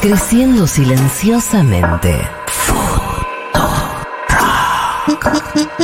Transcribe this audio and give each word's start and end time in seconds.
Creciendo 0.00 0.68
silenciosamente. 0.68 2.28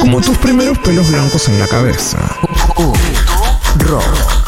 Como 0.00 0.20
tus 0.20 0.38
primeros 0.38 0.78
pelos 0.78 1.10
blancos 1.10 1.48
en 1.48 1.58
la 1.58 1.66
cabeza. 1.66 2.18
Rock. 3.78 4.43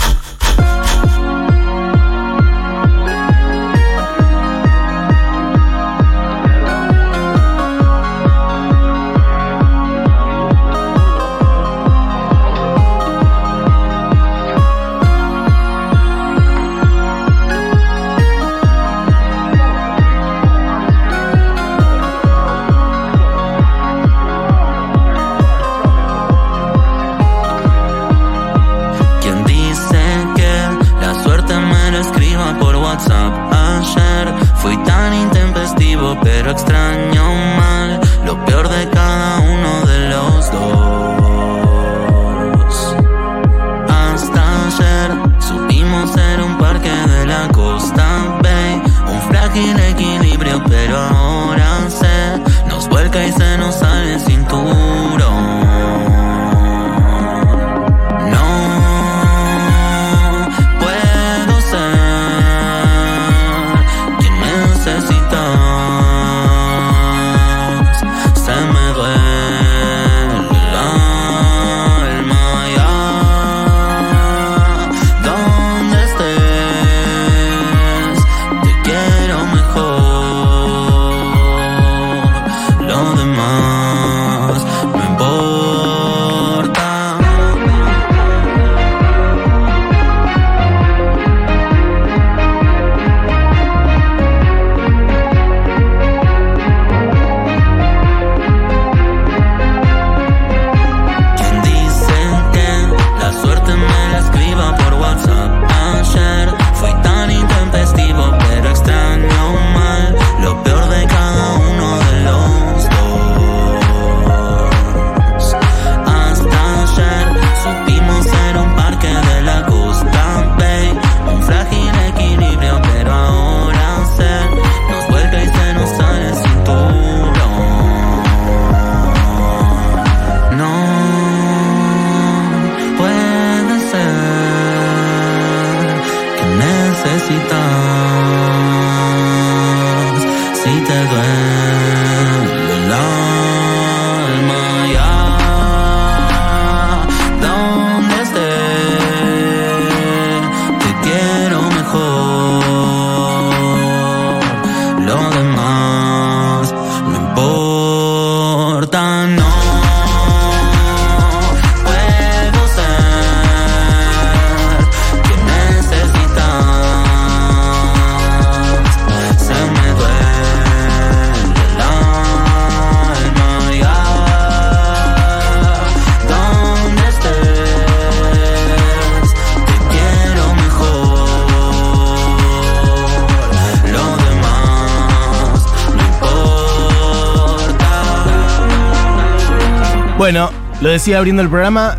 Lo 190.87 190.93
decía 190.93 191.19
abriendo 191.19 191.43
el 191.43 191.49
programa. 191.49 191.97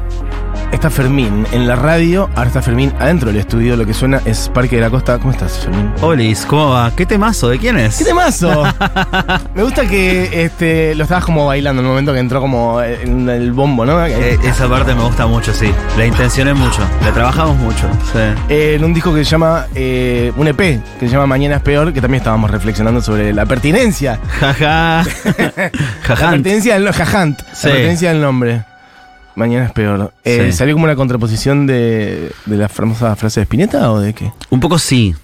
Está 0.71 0.89
Fermín 0.89 1.45
en 1.53 1.65
la 1.65 1.75
radio, 1.77 2.29
ahora 2.35 2.47
está 2.47 2.61
Fermín 2.61 2.91
adentro 2.99 3.29
del 3.29 3.37
estudio. 3.37 3.75
Lo 3.77 3.85
que 3.85 3.93
suena 3.93 4.21
es 4.25 4.49
Parque 4.53 4.75
de 4.77 4.81
la 4.81 4.89
Costa. 4.89 5.17
¿Cómo 5.17 5.31
estás, 5.31 5.59
Fermín? 5.59 5.91
Olis, 6.01 6.45
¿cómo 6.45 6.69
va? 6.71 6.91
¿Qué 6.95 7.05
temazo? 7.05 7.49
¿De 7.49 7.57
quién 7.57 7.77
es? 7.77 7.97
¡Qué 7.97 8.05
temazo! 8.05 8.63
Me 9.55 9.63
gusta 9.63 9.87
que 9.87 10.43
este, 10.43 10.93
lo 10.95 11.03
estabas 11.03 11.23
como 11.25 11.45
bailando 11.47 11.81
en 11.81 11.85
el 11.85 11.89
momento 11.89 12.11
que 12.13 12.19
entró 12.19 12.41
como 12.41 12.81
en 12.81 13.29
el 13.29 13.53
bombo, 13.53 13.85
¿no? 13.85 14.05
Eh, 14.05 14.37
esa 14.43 14.67
parte 14.67 14.93
me 14.93 15.03
gusta 15.03 15.25
mucho, 15.25 15.53
sí. 15.53 15.71
La 15.97 16.05
intencioné 16.05 16.53
mucho. 16.53 16.81
La 17.03 17.11
trabajamos 17.13 17.55
mucho. 17.57 17.87
Sí. 18.11 18.19
Eh, 18.49 18.75
en 18.75 18.83
un 18.83 18.93
disco 18.93 19.13
que 19.13 19.23
se 19.23 19.31
llama, 19.31 19.67
eh, 19.73 20.31
un 20.35 20.47
EP, 20.47 20.57
que 20.57 21.07
se 21.07 21.09
llama 21.09 21.27
Mañana 21.27 21.57
es 21.57 21.61
Peor, 21.61 21.93
que 21.93 22.01
también 22.01 22.19
estábamos 22.21 22.51
reflexionando 22.51 23.01
sobre 23.01 23.31
la 23.33 23.45
pertinencia. 23.45 24.19
Jaja. 24.39 25.03
La 25.57 25.71
Jajant. 26.03 26.31
pertinencia 26.31 26.73
del, 26.79 26.91
jajant, 26.93 27.39
Sí. 27.53 27.67
la 27.67 27.73
pertinencia 27.73 28.09
del 28.09 28.21
nombre. 28.21 28.63
Mañana 29.37 29.65
es 29.67 29.71
Peor. 29.71 30.11
Eh, 30.25 30.47
Sí. 30.51 30.57
¿Salió 30.57 30.73
como 30.75 30.85
una 30.85 30.95
contraposición 30.95 31.67
de, 31.67 32.31
de 32.47 32.57
la 32.57 32.67
famosa 32.69 33.15
frase 33.15 33.39
de 33.39 33.43
Spinetta 33.45 33.91
o 33.91 33.99
de 33.99 34.13
qué? 34.13 34.31
Un 34.49 34.59
poco 34.59 34.79
sí. 34.79 35.15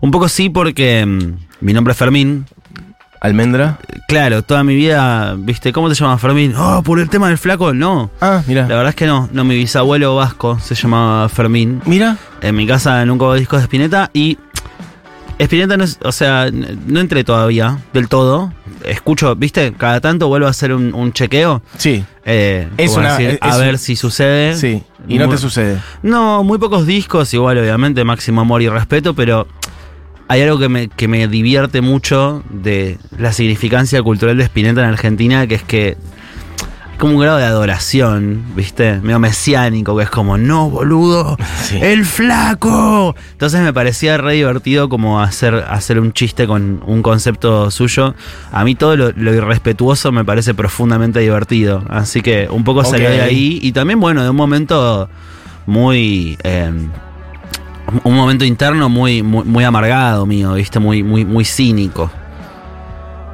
Un 0.00 0.10
poco 0.10 0.28
sí 0.28 0.50
porque 0.50 1.06
mm, 1.06 1.64
mi 1.64 1.72
nombre 1.72 1.92
es 1.92 1.98
Fermín. 1.98 2.44
¿Almendra? 3.20 3.78
Claro, 4.08 4.42
toda 4.42 4.64
mi 4.64 4.74
vida, 4.74 5.34
¿viste? 5.38 5.72
¿Cómo 5.74 5.90
te 5.90 5.94
llamas 5.94 6.20
Fermín? 6.20 6.54
Oh, 6.56 6.82
por 6.82 6.98
el 6.98 7.10
tema 7.10 7.28
del 7.28 7.36
flaco, 7.36 7.74
no. 7.74 8.10
Ah, 8.20 8.42
mira. 8.46 8.62
La 8.62 8.76
verdad 8.76 8.88
es 8.88 8.94
que 8.94 9.06
no. 9.06 9.28
No, 9.30 9.44
mi 9.44 9.54
bisabuelo 9.56 10.16
vasco 10.16 10.58
se 10.58 10.74
llamaba 10.74 11.28
Fermín. 11.28 11.82
Mira. 11.84 12.16
En 12.40 12.56
mi 12.56 12.66
casa 12.66 13.04
nunca 13.04 13.26
hubo 13.26 13.34
discos 13.34 13.60
de 13.60 13.64
Spinetta 13.66 14.10
y 14.14 14.38
Spinetta 15.38 15.76
no 15.76 15.84
es, 15.84 15.98
o 16.02 16.12
sea, 16.12 16.48
no 16.50 16.98
entré 16.98 17.22
todavía 17.22 17.78
del 17.92 18.08
todo. 18.08 18.52
Escucho, 18.84 19.34
¿viste? 19.36 19.72
Cada 19.76 20.00
tanto 20.00 20.28
vuelvo 20.28 20.46
a 20.46 20.50
hacer 20.50 20.72
un, 20.72 20.94
un 20.94 21.12
chequeo. 21.12 21.62
Sí. 21.76 22.04
eh, 22.24 22.68
Es 22.76 22.96
una- 22.96 23.16
decir, 23.16 23.38
es- 23.42 23.52
a 23.52 23.56
ver 23.58 23.78
si 23.78 23.96
sucede. 23.96 24.54
Sí. 24.56 24.82
Y 25.08 25.18
no 25.18 25.28
te 25.28 25.38
sucede. 25.38 25.78
No, 26.02 26.42
muy 26.44 26.58
pocos 26.58 26.86
discos, 26.86 27.32
igual 27.34 27.58
obviamente, 27.58 28.04
máximo 28.04 28.40
amor 28.40 28.62
y 28.62 28.68
respeto, 28.68 29.14
pero 29.14 29.46
hay 30.28 30.42
algo 30.42 30.58
que 30.58 30.68
me, 30.68 30.88
que 30.88 31.08
me 31.08 31.26
divierte 31.26 31.80
mucho 31.80 32.42
de 32.50 32.98
la 33.18 33.32
significancia 33.32 34.02
cultural 34.02 34.36
de 34.36 34.44
Spinetta 34.44 34.82
en 34.82 34.88
Argentina, 34.90 35.46
que 35.46 35.56
es 35.56 35.62
que 35.64 35.96
como 37.00 37.14
un 37.14 37.20
grado 37.20 37.38
de 37.38 37.44
adoración, 37.44 38.44
¿viste? 38.54 39.00
Medio 39.00 39.18
mesiánico, 39.18 39.96
que 39.96 40.04
es 40.04 40.10
como, 40.10 40.38
no, 40.38 40.70
boludo, 40.70 41.36
Sí. 41.64 41.78
el 41.82 42.04
flaco. 42.04 43.16
Entonces 43.32 43.60
me 43.62 43.72
parecía 43.72 44.16
re 44.18 44.34
divertido 44.34 44.88
como 44.88 45.20
hacer, 45.20 45.54
hacer 45.68 45.98
un 45.98 46.12
chiste 46.12 46.46
con 46.46 46.80
un 46.86 47.02
concepto 47.02 47.70
suyo. 47.72 48.14
A 48.52 48.62
mí 48.64 48.74
todo 48.76 48.96
lo, 48.96 49.12
lo 49.16 49.34
irrespetuoso 49.34 50.12
me 50.12 50.24
parece 50.24 50.54
profundamente 50.54 51.18
divertido. 51.20 51.82
Así 51.88 52.20
que 52.20 52.46
un 52.50 52.62
poco 52.62 52.84
salió 52.84 53.08
Ok. 53.08 53.14
de 53.14 53.22
ahí. 53.22 53.58
Y 53.62 53.72
también, 53.72 53.98
bueno, 53.98 54.22
de 54.22 54.30
un 54.30 54.36
momento 54.36 55.08
muy... 55.66 56.38
eh, 56.44 56.70
un 58.04 58.14
momento 58.14 58.44
interno 58.44 58.88
muy, 58.88 59.20
muy, 59.22 59.44
muy 59.44 59.64
amargado 59.64 60.24
mío, 60.24 60.52
¿viste? 60.54 60.78
Muy, 60.78 61.02
muy, 61.02 61.24
muy 61.24 61.44
cínico. 61.44 62.08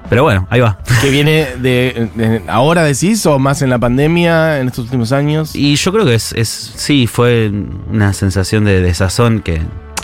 Pero 0.09 0.23
bueno, 0.23 0.47
ahí 0.51 0.61
va. 0.61 0.79
¿Que 1.03 1.11
viene 1.11 1.47
de, 1.59 2.09
de- 2.15 2.43
ahora 2.49 2.83
decís 2.85 3.25
o 3.27 3.39
más 3.39 3.63
en 3.63 3.71
la 3.71 3.79
pandemia, 3.79 4.61
en 4.61 4.69
estos 4.69 4.85
últimos 4.85 5.13
años? 5.13 5.55
Y 5.55 5.75
yo 5.77 5.93
creo 5.93 6.05
que 6.05 6.15
es, 6.15 6.33
es 6.33 6.49
sí, 6.77 7.07
fue 7.07 7.51
una 7.91 8.13
sensación 8.13 8.65
de 8.65 8.81
desazón 8.81 9.41
que 9.41 9.61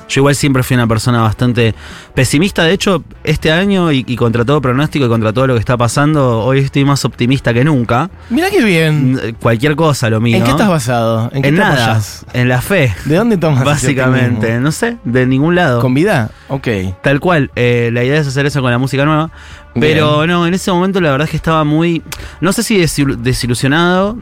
yo 0.08 0.20
igual 0.20 0.34
siempre 0.34 0.62
fui 0.62 0.74
una 0.74 0.86
persona 0.86 1.22
bastante 1.22 1.74
pesimista. 2.14 2.64
De 2.64 2.72
hecho, 2.74 3.02
este 3.24 3.50
año 3.50 3.90
y, 3.92 4.04
y 4.06 4.16
contra 4.16 4.44
todo 4.44 4.60
pronóstico 4.60 5.06
y 5.06 5.08
contra 5.08 5.32
todo 5.32 5.46
lo 5.46 5.54
que 5.54 5.60
está 5.60 5.78
pasando, 5.78 6.40
hoy 6.40 6.58
estoy 6.58 6.84
más 6.84 7.06
optimista 7.06 7.54
que 7.54 7.64
nunca. 7.64 8.10
Mira 8.28 8.50
qué 8.50 8.62
bien. 8.62 9.36
Cualquier 9.40 9.74
cosa 9.74 10.10
lo 10.10 10.20
mío. 10.20 10.36
¿En 10.36 10.44
qué 10.44 10.50
estás 10.50 10.68
basado? 10.68 11.30
¿En 11.32 11.40
qué 11.40 11.48
En 11.48 11.54
te 11.54 11.60
nada. 11.62 11.72
apoyas? 11.92 12.26
En 12.34 12.48
la 12.50 12.60
fe. 12.60 12.94
¿De 13.06 13.14
dónde 13.14 13.38
tomas 13.38 13.64
Básicamente. 13.64 14.58
No 14.60 14.70
sé, 14.70 14.98
de 15.04 15.24
ningún 15.24 15.54
lado. 15.54 15.80
¿Con 15.80 15.94
vida? 15.94 16.30
Ok. 16.48 16.68
Tal 17.02 17.18
cual, 17.18 17.50
eh, 17.56 17.88
la 17.94 18.04
idea 18.04 18.20
es 18.20 18.26
hacer 18.26 18.44
eso 18.44 18.60
con 18.60 18.70
la 18.70 18.78
música 18.78 19.06
nueva. 19.06 19.30
Pero 19.78 20.26
no, 20.26 20.46
en 20.46 20.54
ese 20.54 20.70
momento 20.72 21.00
la 21.00 21.10
verdad 21.10 21.24
es 21.24 21.30
que 21.30 21.36
estaba 21.36 21.64
muy, 21.64 22.02
no 22.40 22.52
sé 22.52 22.62
si 22.62 22.78
desil- 22.78 23.16
desilusionado, 23.16 24.18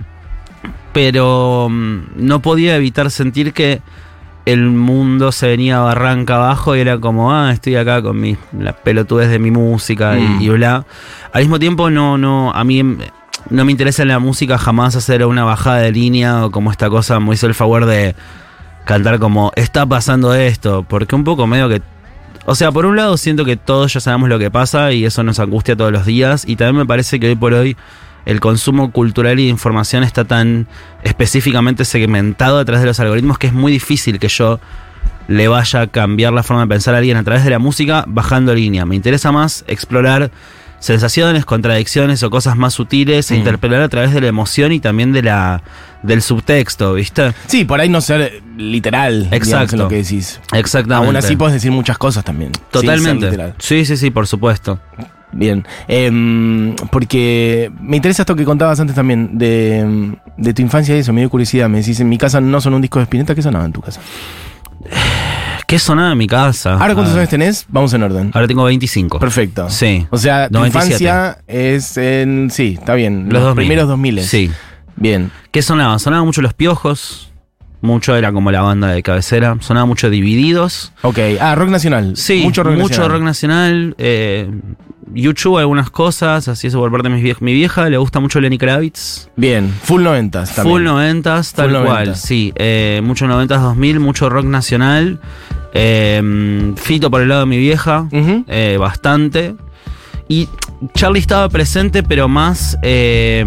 pero 0.93 1.69
mm, 1.71 1.99
no 2.17 2.41
podía 2.41 2.77
evitar 2.77 3.11
sentir 3.11 3.53
que 3.53 3.81
el 4.47 4.65
mundo 4.71 5.33
se 5.33 5.47
venía 5.49 5.79
barranca 5.81 6.37
abajo 6.37 6.75
y 6.75 6.81
era 6.81 6.99
como, 6.99 7.33
ah, 7.33 7.53
estoy 7.53 7.77
acá 7.77 8.03
con 8.03 8.19
mis, 8.21 8.39
las 8.59 8.75
pelotudez 8.75 9.29
de 9.31 9.39
mi 9.39 9.51
música 9.51 10.19
y- 10.19 10.23
Mm. 10.23 10.41
y, 10.43 10.49
bla. 10.51 10.85
Al 11.33 11.43
mismo 11.43 11.59
tiempo, 11.59 11.91
no, 11.91 12.17
no, 12.19 12.51
a 12.53 12.65
mí 12.65 12.83
no 13.51 13.65
me 13.65 13.71
interesa 13.73 14.03
en 14.03 14.09
la 14.09 14.19
música 14.19 14.59
jamás 14.59 14.97
hacer 14.97 15.25
una 15.27 15.45
bajada 15.45 15.79
de 15.79 15.93
línea 15.93 16.47
o 16.47 16.51
como 16.51 16.71
esta 16.71 16.89
cosa 16.91 17.21
me 17.21 17.35
hizo 17.35 17.47
el 17.47 17.55
favor 17.55 17.87
de 17.87 18.15
cantar 18.85 19.19
como, 19.19 19.53
está 19.57 19.87
pasando 19.87 20.35
esto, 20.35 20.85
porque 20.89 21.15
un 21.15 21.23
poco 21.25 21.47
medio 21.47 21.69
que 21.69 21.83
o 22.47 22.55
sea, 22.55 22.73
por 22.73 22.87
un 22.87 22.97
lado 22.97 23.17
siento 23.17 23.45
que 23.45 23.57
todos 23.57 23.93
ya 23.93 24.01
sabemos 24.01 24.29
lo 24.29 24.39
que 24.39 24.51
pasa 24.51 24.93
y 24.93 25.05
eso 25.05 25.23
nos 25.23 25.39
angustia 25.39 25.77
todos 25.77 25.93
los 25.93 26.07
días 26.07 26.45
y 26.47 26.57
también 26.57 26.77
me 26.77 26.87
parece 26.87 27.21
que 27.21 27.29
hoy 27.29 27.37
por 27.37 27.53
hoy 27.53 27.77
el 28.27 28.41
consumo 28.41 28.93
cultural 28.93 29.39
y 29.41 29.45
de 29.45 29.51
información 29.51 30.05
está 30.05 30.25
tan 30.25 30.67
específicamente 31.03 31.85
segmentado 31.85 32.59
a 32.59 32.65
través 32.65 32.83
de 32.83 32.87
los 32.87 33.01
algoritmos 33.01 33.39
que 33.39 33.49
es 33.49 33.53
muy 33.53 33.73
difícil 33.73 34.19
que 34.19 34.29
yo 34.29 34.61
le 35.29 35.49
vaya 35.49 35.83
a 35.83 35.87
cambiar 35.87 36.33
la 36.33 36.43
forma 36.43 36.63
de 36.63 36.69
pensar 36.69 36.95
a 36.95 36.99
alguien 36.99 37.17
a 37.17 37.23
través 37.23 37.45
de 37.45 37.51
la 37.51 37.59
música 37.59 38.05
bajando 38.09 38.55
línea. 38.55 38.85
Me 38.85 38.97
interesa 38.97 39.31
más 39.31 39.65
explorar 39.69 40.31
sensaciones, 40.81 41.45
contradicciones 41.45 42.23
o 42.25 42.31
cosas 42.31 42.57
más 42.57 42.75
sutiles 42.75 43.31
e 43.31 43.35
Mm. 43.35 43.39
interpelar 43.39 43.83
a 43.83 43.89
través 43.89 44.13
de 44.13 44.21
la 44.21 44.27
emoción 44.27 44.73
y 44.73 44.81
también 44.81 45.13
de 45.13 45.23
la 45.23 45.63
del 46.03 46.23
subtexto, 46.23 46.95
¿viste? 46.95 47.33
Sí, 47.47 47.65
por 47.65 47.79
ahí 47.81 47.89
no 47.91 48.01
ser 48.01 48.43
literal. 48.57 49.25
digamos, 49.25 49.37
Exacto. 49.49 49.77
en 49.77 49.83
lo 49.83 49.89
que 49.89 49.97
decís. 49.97 50.41
Exactamente. 50.53 51.07
Aún 51.07 51.17
así 51.17 51.37
puedes 51.37 51.53
decir 51.55 51.71
muchas 51.71 51.99
cosas 51.99 52.25
también. 52.25 52.51
Totalmente. 52.71 53.53
Sí, 53.59 53.85
sí, 53.85 53.97
sí, 53.99 54.11
por 54.11 54.27
supuesto. 54.27 54.81
Bien. 55.33 55.65
Em, 55.87 56.75
porque 56.91 57.71
me 57.81 57.97
interesa 57.97 58.23
esto 58.23 58.35
que 58.35 58.45
contabas 58.45 58.81
antes 58.81 58.97
también 58.97 59.39
de, 59.39 60.17
de 60.37 60.55
tu 60.55 60.63
infancia 60.63 60.97
y 60.97 61.01
eso, 61.01 61.13
me 61.13 61.21
dio 61.21 61.31
curiosidad. 61.31 61.69
Me 61.69 61.79
decís, 61.79 62.01
en 62.01 62.09
mi 62.09 62.17
casa 62.19 62.41
no 62.41 62.61
son 62.61 62.75
un 62.75 62.81
disco 62.81 62.99
de 62.99 63.05
Spinetta, 63.05 63.35
¿qué 63.35 63.43
sonaba 63.43 63.65
en 63.67 63.73
tu 63.73 63.81
casa? 63.83 64.01
¿Qué 65.71 65.79
sonaba 65.79 66.11
en 66.11 66.19
mi 66.19 66.27
casa? 66.27 66.73
Ahora, 66.73 66.95
¿cuántos 66.95 67.15
años 67.15 67.29
tenés? 67.29 67.65
Vamos 67.69 67.95
en 67.95 68.03
orden. 68.03 68.33
Ahora 68.35 68.49
tengo 68.49 68.65
25. 68.65 69.21
Perfecto. 69.21 69.71
Sí. 69.71 70.05
O 70.11 70.19
sea, 70.19 70.49
tu 70.49 70.55
97. 70.55 70.95
infancia 71.05 71.39
es 71.47 71.97
en. 71.97 72.51
Sí, 72.51 72.77
está 72.77 72.95
bien. 72.95 73.29
Los 73.31 73.41
2000. 73.45 73.55
primeros 73.55 73.89
2000. 73.89 74.23
Sí. 74.25 74.51
Bien. 74.97 75.31
¿Qué 75.53 75.63
sonaba? 75.63 75.97
Sonaba 76.01 76.25
mucho 76.25 76.43
Los 76.43 76.55
Piojos. 76.55 77.31
Mucho 77.83 78.17
era 78.17 78.33
como 78.33 78.51
la 78.51 78.63
banda 78.63 78.89
de 78.89 79.01
cabecera. 79.05 79.59
Sonaba 79.61 79.87
mucho 79.87 80.11
Divididos. 80.11 80.93
Ok. 81.03 81.19
Ah, 81.41 81.55
rock 81.55 81.69
nacional. 81.69 82.17
Sí, 82.17 82.43
Mucho 82.43 82.65
rock 82.65 82.77
nacional. 82.77 83.11
rock 83.13 83.23
nacional. 83.23 83.95
Eh, 83.99 84.51
YouTube, 85.15 85.59
algunas 85.59 85.89
cosas. 85.91 86.49
Así 86.49 86.67
eso 86.67 86.81
por 86.81 86.91
parte 86.91 87.09
de 87.09 87.15
mi 87.15 87.23
vieja. 87.23 87.39
Mi 87.43 87.53
vieja 87.55 87.89
le 87.89 87.97
gusta 87.97 88.19
mucho 88.19 88.41
Lenny 88.41 88.59
Kravitz. 88.59 89.29
Bien. 89.37 89.73
Full 89.85 90.03
90 90.03 90.47
también. 90.47 90.65
Full 90.65 90.83
noventas, 90.83 91.53
tal 91.53 91.71
Full 91.71 91.79
cual. 91.87 92.07
90. 92.07 92.15
Sí, 92.17 92.53
eh, 92.57 93.01
mucho 93.05 93.29
noventas 93.29 93.63
2000, 93.63 94.01
mucho 94.01 94.29
rock 94.29 94.47
nacional. 94.47 95.21
Eh, 95.75 96.73
Fito 96.77 97.11
por 97.11 97.23
el 97.23 97.29
lado 97.29 97.43
de 97.43 97.47
mi 97.47 97.59
vieja. 97.59 98.09
Eh, 98.13 98.77
bastante. 98.79 99.55
Y 100.29 100.49
Charlie 100.95 101.21
estaba 101.21 101.49
presente, 101.49 102.03
pero 102.03 102.29
más 102.29 102.79
eh, 102.83 103.45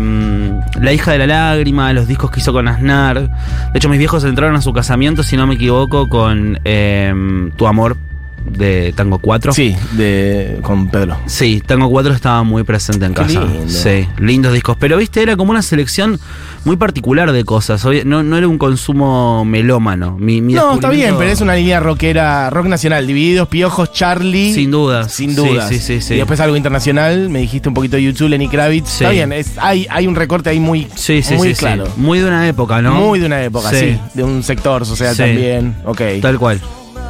La 0.82 0.94
hija 0.94 1.14
de 1.14 1.20
la 1.20 1.28
lágrima, 1.28 1.94
los 1.94 2.08
discos 2.08 2.30
que 2.30 2.42
hizo 2.42 2.52
con 2.54 2.68
Aznar. 2.68 3.22
De 3.22 3.78
hecho, 3.78 3.90
mis 3.90 4.00
viejos 4.00 4.24
entraron 4.26 4.56
a 4.56 4.62
su 4.62 4.74
casamiento, 4.74 5.24
si 5.24 5.38
no 5.38 5.48
me 5.48 5.56
equivoco, 5.56 6.10
con 6.10 6.60
eh, 6.66 7.14
Tu 7.58 7.68
amor 7.68 7.98
de 8.46 8.94
Tango 8.96 9.20
4. 9.20 9.54
Sí, 9.54 9.76
de, 9.94 10.60
con 10.62 10.88
Pedro. 10.90 11.18
Sí, 11.26 11.62
Tango 11.66 11.90
4 11.90 12.14
estaba 12.14 12.44
muy 12.44 12.64
presente 12.64 13.06
en 13.06 13.14
Qué 13.14 13.22
casa. 13.24 13.42
lindo. 13.44 13.70
Sí, 13.70 14.08
lindos 14.20 14.54
discos. 14.54 14.78
Pero 14.80 14.98
viste, 14.98 15.22
era 15.22 15.36
como 15.36 15.52
una 15.52 15.62
selección 15.62 16.20
muy 16.66 16.76
particular 16.78 17.32
de 17.32 17.44
cosas. 17.44 17.86
No, 18.06 18.24
no 18.24 18.38
era 18.38 18.48
un 18.48 18.58
consumo 18.58 19.44
melómano. 19.46 20.18
Mi, 20.18 20.42
mi 20.42 20.54
No, 20.54 20.76
está 20.76 20.90
bien, 20.90 21.16
pero 21.18 21.30
es 21.32 21.42
una 21.42 21.56
línea 21.56 21.80
rockera, 21.80 22.50
rock 22.50 22.68
nacional. 22.68 23.06
Divididos, 23.08 23.48
Piojos, 23.48 23.92
Charlie. 23.92 24.54
Sin 24.54 24.72
dudas. 24.72 25.12
Sin 25.12 25.32
Sí, 25.32 25.36
dudas. 25.36 25.70
sí, 25.70 25.80
sí, 25.80 26.02
sí. 26.02 26.14
Y 26.14 26.18
después 26.18 26.40
algo 26.40 26.56
internacional, 26.56 27.30
me 27.30 27.40
dijiste 27.40 27.68
un 27.70 27.76
poquito 27.76 27.96
de 27.98 28.04
YouTube, 28.04 28.30
Lenny 28.30 28.48
Kravitz. 28.50 28.88
Sí. 28.90 29.04
Está 29.04 29.10
bien, 29.12 29.34
es, 29.34 29.52
hay, 29.58 29.88
hay 29.90 30.08
un 30.08 30.16
recorte 30.16 30.50
ahí 30.50 30.60
muy, 30.60 30.88
Sí, 30.96 31.22
sí, 31.22 31.36
muy 31.36 31.50
sí, 31.50 31.56
sí. 31.56 31.60
claro. 31.60 31.88
Muy 31.98 32.20
de 32.20 32.26
una 32.28 32.48
época, 32.48 32.82
¿no? 32.82 32.94
Muy 32.96 33.20
de 33.20 33.26
una 33.26 33.44
época, 33.44 33.70
sí. 33.72 33.98
De 34.14 34.24
un 34.24 34.44
sector 34.44 34.86
social 34.86 35.16
también. 35.18 35.76
Ok, 35.86 36.02
Tal 36.22 36.38
cual. 36.40 36.62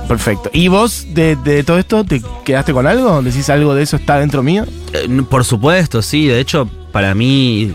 Perfecto. 0.08 0.50
¿Y 0.54 0.68
vos, 0.68 1.08
de, 1.10 1.36
de 1.36 1.64
todo 1.64 1.78
esto, 1.78 2.04
te 2.04 2.22
quedaste 2.44 2.74
con 2.74 2.88
algo? 2.88 3.22
¿Decís 3.22 3.50
algo 3.50 3.74
de 3.76 3.84
eso 3.84 3.96
está 3.96 4.20
dentro 4.20 4.44
mío? 4.44 4.66
Eh, 4.94 5.22
Por 5.30 5.46
supuesto, 5.46 6.02
sí. 6.02 6.28
De 6.28 6.40
hecho, 6.40 6.70
para 6.92 7.14
mí. 7.16 7.74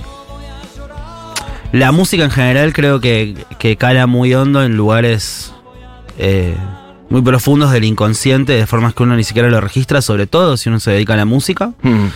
La 1.73 1.93
música 1.93 2.25
en 2.25 2.31
general 2.31 2.73
creo 2.73 3.01
que, 3.01 3.37
que 3.59 3.77
cala 3.77 4.07
muy 4.07 4.33
hondo 4.35 4.63
en 4.63 4.77
lugares 4.77 5.53
eh, 6.17 6.57
muy 7.11 7.21
profundos 7.23 7.73
del 7.73 7.85
inconsciente, 7.85 8.53
de 8.55 8.67
formas 8.67 8.95
que 8.95 9.03
uno 9.03 9.17
ni 9.17 9.25
siquiera 9.25 9.51
lo 9.51 9.61
registra, 9.61 10.01
sobre 10.01 10.27
todo 10.27 10.57
si 10.57 10.69
uno 10.71 10.81
se 10.81 10.93
dedica 10.93 11.13
a 11.15 11.17
la 11.19 11.25
música. 11.27 11.73
Hmm. 11.83 12.07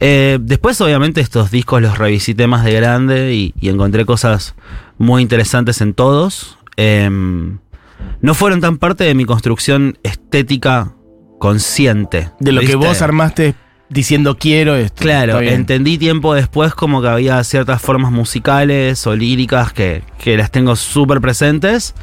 Eh, 0.00 0.38
después, 0.40 0.80
obviamente, 0.80 1.20
estos 1.20 1.50
discos 1.50 1.80
los 1.80 1.96
revisité 1.96 2.46
más 2.46 2.64
de 2.64 2.72
grande 2.72 3.34
y, 3.34 3.54
y 3.60 3.68
encontré 3.68 4.04
cosas 4.04 4.54
muy 4.98 5.22
interesantes 5.22 5.80
en 5.80 5.94
todos. 5.94 6.58
Em, 6.76 7.58
no 8.20 8.34
fueron 8.34 8.60
tan 8.60 8.78
parte 8.78 9.04
de 9.04 9.14
mi 9.14 9.24
construcción 9.24 9.98
estética 10.02 10.94
consciente. 11.38 12.30
De 12.40 12.52
lo 12.52 12.60
que 12.60 12.76
vos 12.76 13.02
armaste 13.02 13.54
diciendo 13.88 14.36
quiero 14.38 14.76
esto. 14.76 15.02
Claro, 15.02 15.40
entendí 15.40 15.98
tiempo 15.98 16.34
después 16.34 16.74
como 16.74 17.02
que 17.02 17.08
había 17.08 17.42
ciertas 17.44 17.82
formas 17.82 18.12
musicales 18.12 19.06
o 19.06 19.14
líricas 19.14 19.72
que, 19.72 20.02
que 20.18 20.36
las 20.36 20.50
tengo 20.50 20.76
súper 20.76 21.20
presentes, 21.20 21.94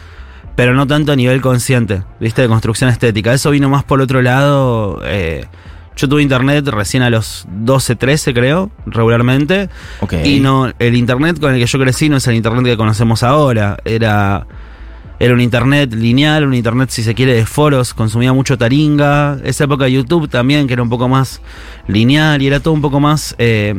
pero 0.56 0.74
no 0.74 0.86
tanto 0.88 1.13
a 1.13 1.15
nivel 1.15 1.41
consciente, 1.41 2.03
¿viste? 2.20 2.41
De 2.41 2.48
construcción 2.48 2.89
estética. 2.89 3.34
Eso 3.34 3.50
vino 3.51 3.70
más 3.70 3.84
por 3.84 4.01
otro 4.01 4.22
lado. 4.22 5.01
eh, 5.06 5.46
yo 6.00 6.08
tuve 6.08 6.22
internet 6.22 6.65
recién 6.70 7.03
a 7.03 7.10
los 7.10 7.46
12, 7.50 7.98
13, 7.98 8.34
creo, 8.34 8.72
regularmente. 8.86 9.70
Ok. 10.00 10.13
Y 10.24 10.39
no, 10.39 10.72
el 10.79 10.96
internet 10.96 11.41
con 11.41 11.53
el 11.53 11.60
que 11.60 11.65
yo 11.65 11.77
crecí 11.77 12.08
no 12.08 12.15
es 12.15 12.27
el 12.27 12.36
internet 12.36 12.63
que 12.63 12.77
conocemos 12.77 13.22
ahora. 13.22 13.77
Era, 13.84 14.48
era 15.19 15.33
un 15.33 15.41
internet 15.41 15.93
lineal, 15.93 16.45
un 16.45 16.53
internet, 16.53 16.89
si 16.89 17.03
se 17.03 17.13
quiere, 17.13 17.33
de 17.33 17.45
foros. 17.45 17.93
Consumía 17.93 18.31
mucho 18.33 18.57
taringa. 18.57 19.38
Esa 19.43 19.65
época 19.65 19.85
de 19.85 19.91
YouTube 19.93 20.29
también, 20.29 20.65
que 20.67 20.73
era 20.73 20.83
un 20.83 20.89
poco 20.89 21.07
más 21.09 21.41
lineal 21.88 22.41
y 22.41 22.47
era 22.47 22.59
todo 22.59 22.73
un 22.73 22.81
poco 22.81 22.99
más. 22.99 23.35
eh, 23.38 23.75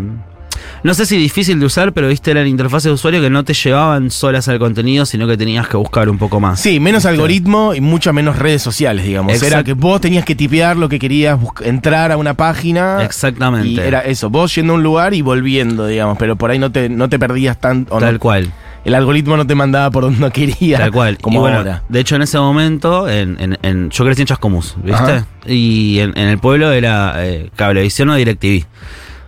no 0.83 0.93
sé 0.95 1.07
si 1.07 1.17
difícil 1.17 1.59
de 1.59 1.67
usar, 1.67 1.93
pero 1.93 2.09
viste, 2.09 2.31
eran 2.31 2.47
interfaces 2.47 2.85
de 2.85 2.93
usuario 2.93 3.21
que 3.23 3.31
no 3.31 3.45
te 3.45 3.55
llevaban 3.55 4.11
solas 4.11 4.47
al 4.49 4.59
contenido, 4.59 5.07
sino 5.07 5.27
que 5.27 5.37
tenías 5.39 5.67
que 5.69 5.77
buscar 5.79 6.09
un 6.11 6.19
poco 6.19 6.39
más. 6.41 6.61
Sí, 6.61 6.81
menos 6.81 6.99
¿Viste? 7.03 7.09
algoritmo 7.11 7.75
y 7.75 7.81
mucho 7.81 8.13
menos 8.13 8.39
redes 8.39 8.61
sociales, 8.63 9.05
digamos. 9.07 9.43
Era 9.43 9.63
que 9.65 9.73
vos 9.75 10.01
tenías 10.03 10.25
que 10.25 10.35
tipear 10.35 10.77
lo 10.77 10.89
que 10.89 10.99
querías, 10.99 11.39
entrar 11.63 12.13
a 12.13 12.17
una 12.19 12.35
página. 12.35 13.03
Exactamente. 13.05 13.69
Y 13.69 13.79
era 13.79 14.01
eso, 14.01 14.29
vos 14.29 14.55
yendo 14.55 14.73
a 14.75 14.77
un 14.77 14.83
lugar 14.83 15.15
y 15.15 15.23
volviendo, 15.23 15.87
digamos, 15.87 16.19
pero 16.19 16.37
por 16.37 16.51
ahí 16.51 16.59
no 16.59 16.71
te, 16.71 16.89
no 16.91 17.09
te 17.09 17.19
perdías 17.19 17.59
tanto. 17.59 17.95
o 17.95 18.01
no- 18.01 18.07
Tal 18.07 18.19
cual. 18.19 18.51
El 18.85 18.95
algoritmo 18.95 19.37
no 19.37 19.47
te 19.47 19.55
mandaba 19.55 19.91
por 19.91 20.05
donde 20.05 20.19
no 20.21 20.31
quería. 20.31 20.79
Tal 20.79 20.91
cual. 20.93 21.19
Como 21.19 21.41
bueno, 21.41 21.59
ahora. 21.59 21.83
De 21.89 22.01
hecho, 22.01 22.17
en 22.17 22.23
ese 22.23 22.39
momento, 22.39 23.09
en, 23.09 23.37
en- 23.41 23.59
en- 23.63 23.91
yo 23.91 24.05
crecí 24.05 24.23
en 24.23 24.27
Chascomús, 24.29 24.75
¿viste? 24.83 25.03
Ajá. 25.13 25.27
Y 25.47 25.99
en, 26.01 26.17
en 26.17 26.29
el 26.29 26.39
pueblo 26.39 26.73
era 26.73 27.15
eh, 27.27 27.51
Cablevisión 27.57 28.11
o 28.11 28.15
DirecTV. 28.15 28.65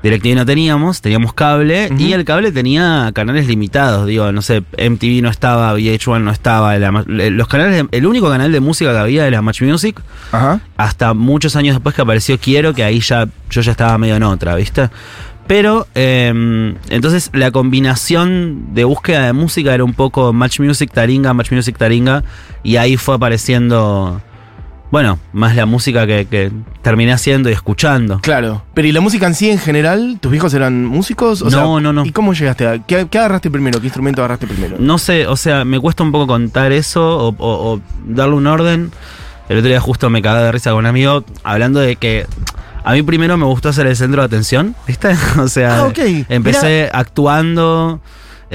DirecTV 0.03 0.35
no 0.35 0.45
teníamos, 0.45 1.01
teníamos 1.01 1.33
cable 1.33 1.89
y 1.97 2.13
el 2.13 2.25
cable 2.25 2.51
tenía 2.51 3.13
canales 3.15 3.47
limitados. 3.47 4.05
Digo, 4.09 4.33
no 4.33 4.43
sé, 4.43 4.65
MTV 4.77 5.23
no 5.23 5.29
estaba, 5.31 5.73
VH1 5.79 6.21
no 6.23 6.33
estaba. 6.33 6.77
la 6.77 6.91
los 7.07 7.47
canales, 7.47 7.85
el 7.93 8.07
único 8.07 8.29
canal 8.29 8.51
de 8.51 8.59
música 8.59 8.91
que 8.91 8.99
había 8.99 9.29
era 9.29 9.43
Match 9.43 9.63
Music. 9.63 10.01
Ajá. 10.33 10.59
Hasta 10.77 11.15
muchos 11.15 11.55
años 11.55 11.77
después 11.77 11.95
que 11.95 12.03
apareció 12.03 12.37
Quiero, 12.37 12.75
que 12.75 12.83
ahí 12.83 12.99
ya 12.99 13.29
yo 13.49 13.61
ya 13.61 13.71
estaba 13.71 13.97
medio 13.97 14.17
en 14.17 14.25
otra, 14.25 14.57
¿viste? 14.57 14.91
Pero 15.53 15.87
eh, 15.95 16.75
entonces 16.89 17.29
la 17.35 17.51
combinación 17.51 18.73
de 18.73 18.85
búsqueda 18.85 19.27
de 19.27 19.35
música 19.35 19.75
era 19.75 19.85
un 19.85 19.93
poco 19.93 20.33
Match 20.33 20.61
Music 20.61 20.91
Taringa, 20.91 21.35
Match 21.35 21.53
Music 21.53 21.77
Taringa, 21.77 22.25
y 22.63 22.77
ahí 22.77 22.97
fue 22.97 23.17
apareciendo, 23.17 24.23
bueno, 24.91 25.19
más 25.35 25.55
la 25.55 25.67
música 25.67 26.07
que, 26.07 26.25
que 26.25 26.51
terminé 26.81 27.13
haciendo 27.13 27.51
y 27.51 27.53
escuchando. 27.53 28.19
Claro. 28.23 28.63
Pero 28.73 28.89
¿y 28.89 28.93
la 28.93 29.03
música 29.03 29.27
en 29.27 29.35
sí 29.35 29.51
en 29.51 29.59
general? 29.59 30.17
¿Tus 30.23 30.31
viejos 30.33 30.55
eran 30.55 30.87
músicos? 30.87 31.43
O 31.43 31.51
No, 31.51 31.81
no, 31.81 31.93
no. 31.93 32.07
¿Y 32.07 32.13
cómo 32.13 32.33
llegaste 32.33 32.67
a.? 32.67 32.79
¿Qué, 32.79 33.07
qué 33.11 33.19
agarraste 33.19 33.51
primero? 33.51 33.79
¿Qué 33.79 33.89
instrumento 33.89 34.23
agarraste 34.23 34.47
primero? 34.47 34.77
No 34.79 34.97
sé, 34.97 35.27
o 35.27 35.37
sea, 35.37 35.67
me 35.67 35.79
cuesta 35.79 36.03
un 36.03 36.13
poco 36.13 36.29
contar 36.29 36.73
eso 36.73 37.29
o, 37.29 37.29
o- 37.37 37.75
o 37.75 37.81
darle 38.07 38.37
un 38.37 38.47
orden. 38.47 38.91
El 39.51 39.59
otro 39.59 39.69
día 39.69 39.81
justo 39.81 40.09
me 40.09 40.23
cagaba 40.23 40.47
de 40.47 40.53
risa 40.53 40.71
con 40.71 40.79
un 40.79 40.87
amigo 40.87 41.25
hablando 41.45 41.79
de 41.81 41.97
que 41.97 42.25
a 42.85 42.93
mí 42.93 43.03
primero 43.03 43.37
me 43.37 43.45
gustó 43.45 43.73
ser 43.73 43.87
el 43.87 43.97
centro 43.97 44.23
de 44.23 44.27
atención, 44.27 44.75
¿viste? 44.87 45.15
O 45.39 45.49
sea, 45.49 45.81
Ah, 45.81 45.87
empecé 46.29 46.91
actuando, 46.93 48.01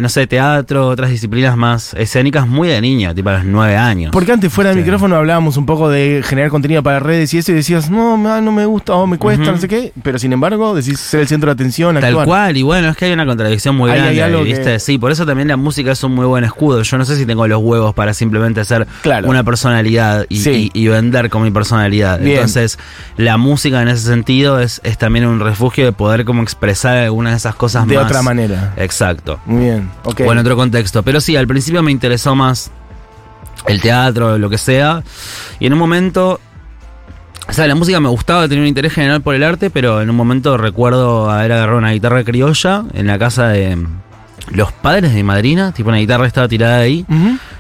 no 0.02 0.10
sé, 0.10 0.28
teatro, 0.28 0.88
otras 0.88 1.10
disciplinas 1.10 1.56
más 1.58 1.94
escénicas 1.96 2.48
muy 2.48 2.68
de 2.68 2.80
niño, 2.82 3.14
tipo 3.16 3.30
a 3.30 3.34
los 3.34 3.46
nueve 3.46 3.76
años. 3.78 4.12
Porque 4.12 4.32
antes 4.32 4.52
fuera 4.52 4.70
del 4.70 4.80
Sí. 4.80 4.84
micrófono 4.84 5.16
hablábamos 5.16 5.58
un 5.58 5.66
poco 5.66 5.90
de 5.90 6.22
generar 6.26 6.50
contenido 6.50 6.84
para 6.84 7.00
redes 7.00 7.34
y 7.34 7.38
eso 7.40 7.52
y 7.52 7.56
decías, 7.56 7.90
no, 7.90 8.18
ma, 8.18 8.42
no 8.42 8.52
me 8.52 8.66
gusta 8.66 8.94
o 8.94 9.08
me 9.08 9.18
cuesta, 9.18 9.52
no 9.52 9.58
sé 9.58 9.68
qué. 9.68 9.92
Pero 10.04 10.20
sin 10.20 10.34
embargo, 10.34 10.76
decís 10.76 11.00
ser 11.00 11.22
el 11.22 11.28
centro 11.28 11.48
de 11.50 11.54
atención, 11.54 11.96
Tal 11.96 12.04
actuar. 12.06 12.26
cual, 12.26 12.58
y 12.58 12.64
bueno, 12.64 12.90
es 12.90 12.98
que 12.98 13.06
hay 13.06 13.12
una 13.14 13.26
contradicción 13.26 13.76
muy 13.76 13.90
Ahí 13.92 13.98
hay 14.00 14.04
grande, 14.18 14.24
algo 14.24 14.38
ahí, 14.40 14.46
¿viste? 14.46 14.64
que- 14.74 14.80
Sí, 14.80 14.98
por 14.98 15.12
eso 15.12 15.26
también 15.26 15.48
la 15.48 15.58
música 15.58 15.92
es 15.92 16.04
un 16.04 16.14
muy 16.16 16.26
buen 16.26 16.44
escudo. 16.44 16.82
Yo 16.84 16.98
no 16.98 17.06
sé 17.06 17.16
si 17.16 17.26
tengo 17.26 17.48
los 17.48 17.60
huevos 17.62 17.94
para 17.94 18.14
simplemente 18.14 18.64
ser 18.66 18.88
Claro. 19.02 19.28
una 19.30 19.44
personalidad 19.44 20.26
y, 20.30 20.38
Sí. 20.38 20.72
y- 20.74 20.84
y 20.84 20.88
vender 20.88 21.30
con 21.30 21.44
mi 21.44 21.52
personalidad. 21.52 22.20
Bien. 22.20 22.34
Entonces, 22.36 22.78
la 23.18 23.38
música 23.38 23.82
en 23.82 23.88
ese 23.88 24.06
sentido 24.08 24.60
es, 24.60 24.80
es 24.84 24.98
también 24.98 25.26
un 25.26 25.40
refugio 25.40 25.86
de 25.86 25.92
poder 25.92 26.26
como 26.26 26.42
expresar 26.44 26.98
algunas 26.98 27.34
de 27.34 27.38
esas 27.38 27.56
cosas 27.56 27.88
De 27.88 27.96
más. 27.96 28.06
otra 28.06 28.22
manera. 28.22 28.74
Exacto. 28.78 29.40
Muy 29.46 29.64
bien, 29.66 29.87
O 30.04 30.32
en 30.32 30.38
otro 30.38 30.56
contexto. 30.56 31.04
Pero 31.04 31.22
sí, 31.22 31.36
al 31.36 31.48
principio 31.48 31.84
me 31.84 31.92
interesó 31.92 32.36
más 32.36 32.72
el 33.68 33.82
teatro, 33.82 34.38
lo 34.38 34.50
que 34.50 34.58
sea. 34.58 35.04
Y 35.60 35.68
en 35.68 35.74
un 35.74 35.80
momento. 35.80 36.40
O 37.50 37.54
sea, 37.54 37.66
la 37.66 37.76
música 37.76 38.02
me 38.02 38.10
gustaba, 38.10 38.48
tenía 38.50 38.64
un 38.64 38.68
interés 38.68 38.94
general 38.94 39.22
por 39.22 39.34
el 39.34 39.42
arte, 39.42 39.70
pero 39.70 40.02
en 40.02 40.10
un 40.10 40.18
momento 40.18 40.58
recuerdo 40.58 41.32
haber 41.32 41.54
agarrado 41.54 41.78
una 41.78 41.92
guitarra 41.92 42.26
criolla 42.26 42.84
en 42.94 43.08
la 43.08 43.18
casa 43.18 43.48
de 43.48 43.78
los 44.52 44.72
padres 44.72 45.12
de 45.12 45.18
mi 45.18 45.24
madrina. 45.24 45.72
Tipo, 45.72 45.90
una 45.90 45.98
guitarra 45.98 46.26
estaba 46.28 46.48
tirada 46.48 46.80
ahí. 46.80 47.06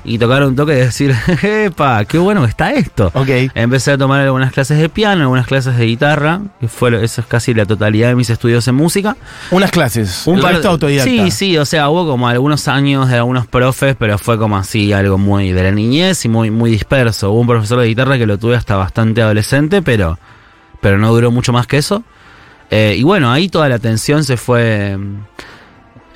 Y 0.03 0.17
tocar 0.17 0.43
un 0.43 0.55
toque 0.55 0.73
y 0.73 0.77
decir, 0.77 1.13
¡epa! 1.41 2.05
¡Qué 2.05 2.17
bueno 2.17 2.41
que 2.43 2.49
está 2.49 2.71
esto! 2.71 3.11
Ok. 3.13 3.29
Empecé 3.53 3.91
a 3.91 3.97
tomar 3.97 4.21
algunas 4.21 4.53
clases 4.53 4.77
de 4.77 4.87
piano, 4.89 5.23
algunas 5.23 5.47
clases 5.47 5.77
de 5.77 5.85
guitarra, 5.85 6.41
que 6.59 6.67
fue, 6.67 7.03
eso 7.03 7.21
es 7.21 7.27
casi 7.27 7.53
la 7.53 7.65
totalidad 7.65 8.09
de 8.09 8.15
mis 8.15 8.29
estudios 8.29 8.67
en 8.67 8.75
música. 8.75 9.17
Unas 9.51 9.71
clases. 9.71 10.25
Un 10.25 10.39
par 10.39 10.53
resto 10.53 10.69
autodidacta. 10.69 11.09
Sí, 11.09 11.31
sí, 11.31 11.57
o 11.57 11.65
sea, 11.65 11.89
hubo 11.89 12.07
como 12.07 12.27
algunos 12.27 12.67
años 12.67 13.09
de 13.09 13.17
algunos 13.17 13.47
profes, 13.47 13.95
pero 13.99 14.17
fue 14.17 14.37
como 14.37 14.57
así, 14.57 14.93
algo 14.93 15.17
muy 15.17 15.51
de 15.51 15.63
la 15.63 15.71
niñez 15.71 16.23
y 16.25 16.29
muy, 16.29 16.51
muy 16.51 16.71
disperso. 16.71 17.31
Hubo 17.31 17.41
un 17.41 17.47
profesor 17.47 17.79
de 17.79 17.87
guitarra 17.87 18.17
que 18.17 18.25
lo 18.25 18.37
tuve 18.37 18.55
hasta 18.55 18.75
bastante 18.75 19.21
adolescente, 19.21 19.81
pero, 19.81 20.17
pero 20.79 20.97
no 20.97 21.13
duró 21.13 21.31
mucho 21.31 21.51
más 21.51 21.67
que 21.67 21.77
eso. 21.77 22.03
Eh, 22.69 22.95
y 22.97 23.03
bueno, 23.03 23.31
ahí 23.31 23.49
toda 23.49 23.69
la 23.69 23.75
atención 23.75 24.23
se 24.23 24.37
fue. 24.37 24.97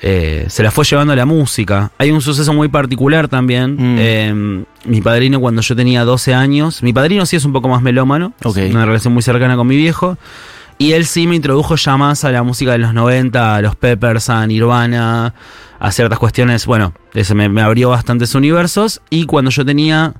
Eh, 0.04 0.46
se 0.48 0.62
la 0.64 0.70
fue 0.72 0.84
llevando 0.84 1.12
a 1.12 1.16
la 1.16 1.24
música. 1.26 1.92
Hay 1.96 2.10
un 2.10 2.20
suceso 2.20 2.52
muy 2.52 2.68
particular 2.68 3.28
también. 3.28 3.76
Mm. 3.76 3.96
Eh, 3.98 4.64
mi 4.84 5.00
padrino, 5.00 5.40
cuando 5.40 5.62
yo 5.62 5.76
tenía 5.76 6.04
12 6.04 6.34
años, 6.34 6.82
mi 6.82 6.92
padrino 6.92 7.24
sí 7.24 7.36
es 7.36 7.44
un 7.44 7.52
poco 7.52 7.68
más 7.68 7.82
melómano, 7.82 8.34
Ok. 8.42 8.58
una 8.70 8.84
relación 8.84 9.14
muy 9.14 9.22
cercana 9.22 9.56
con 9.56 9.66
mi 9.68 9.76
viejo. 9.76 10.18
Y 10.78 10.92
él 10.92 11.06
sí 11.06 11.28
me 11.28 11.36
introdujo 11.36 11.76
ya 11.76 11.96
más 11.96 12.24
a 12.24 12.32
la 12.32 12.42
música 12.42 12.72
de 12.72 12.78
los 12.78 12.92
90, 12.92 13.54
a 13.54 13.62
los 13.62 13.76
Peppers, 13.76 14.28
a 14.28 14.44
Nirvana, 14.44 15.34
a 15.78 15.92
ciertas 15.92 16.18
cuestiones. 16.18 16.66
Bueno, 16.66 16.92
ese 17.14 17.36
me, 17.36 17.48
me 17.48 17.62
abrió 17.62 17.90
bastantes 17.90 18.34
universos. 18.34 19.00
Y 19.08 19.26
cuando 19.26 19.52
yo 19.52 19.64
tenía 19.64 20.14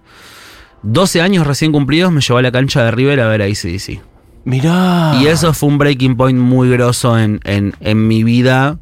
12 0.83 1.21
años 1.23 1.45
recién 1.47 1.73
cumplidos, 1.73 2.13
me 2.13 2.21
llevó 2.21 2.39
a 2.39 2.43
la 2.43 2.53
cancha 2.53 2.85
de 2.85 2.93
River 2.93 3.19
a 3.21 3.27
ver 3.27 3.43
a 3.43 3.47
ACDC. 3.47 4.01
Mirá. 4.45 5.15
Y 5.21 5.27
eso 5.27 5.53
fue 5.55 5.69
un 5.69 5.79
breaking 5.79 6.17
point 6.17 6.39
muy 6.39 6.69
grosso 6.71 7.19
en, 7.19 7.41
en, 7.43 7.75
en 7.81 8.07
mi 8.07 8.23
vida. 8.23 8.79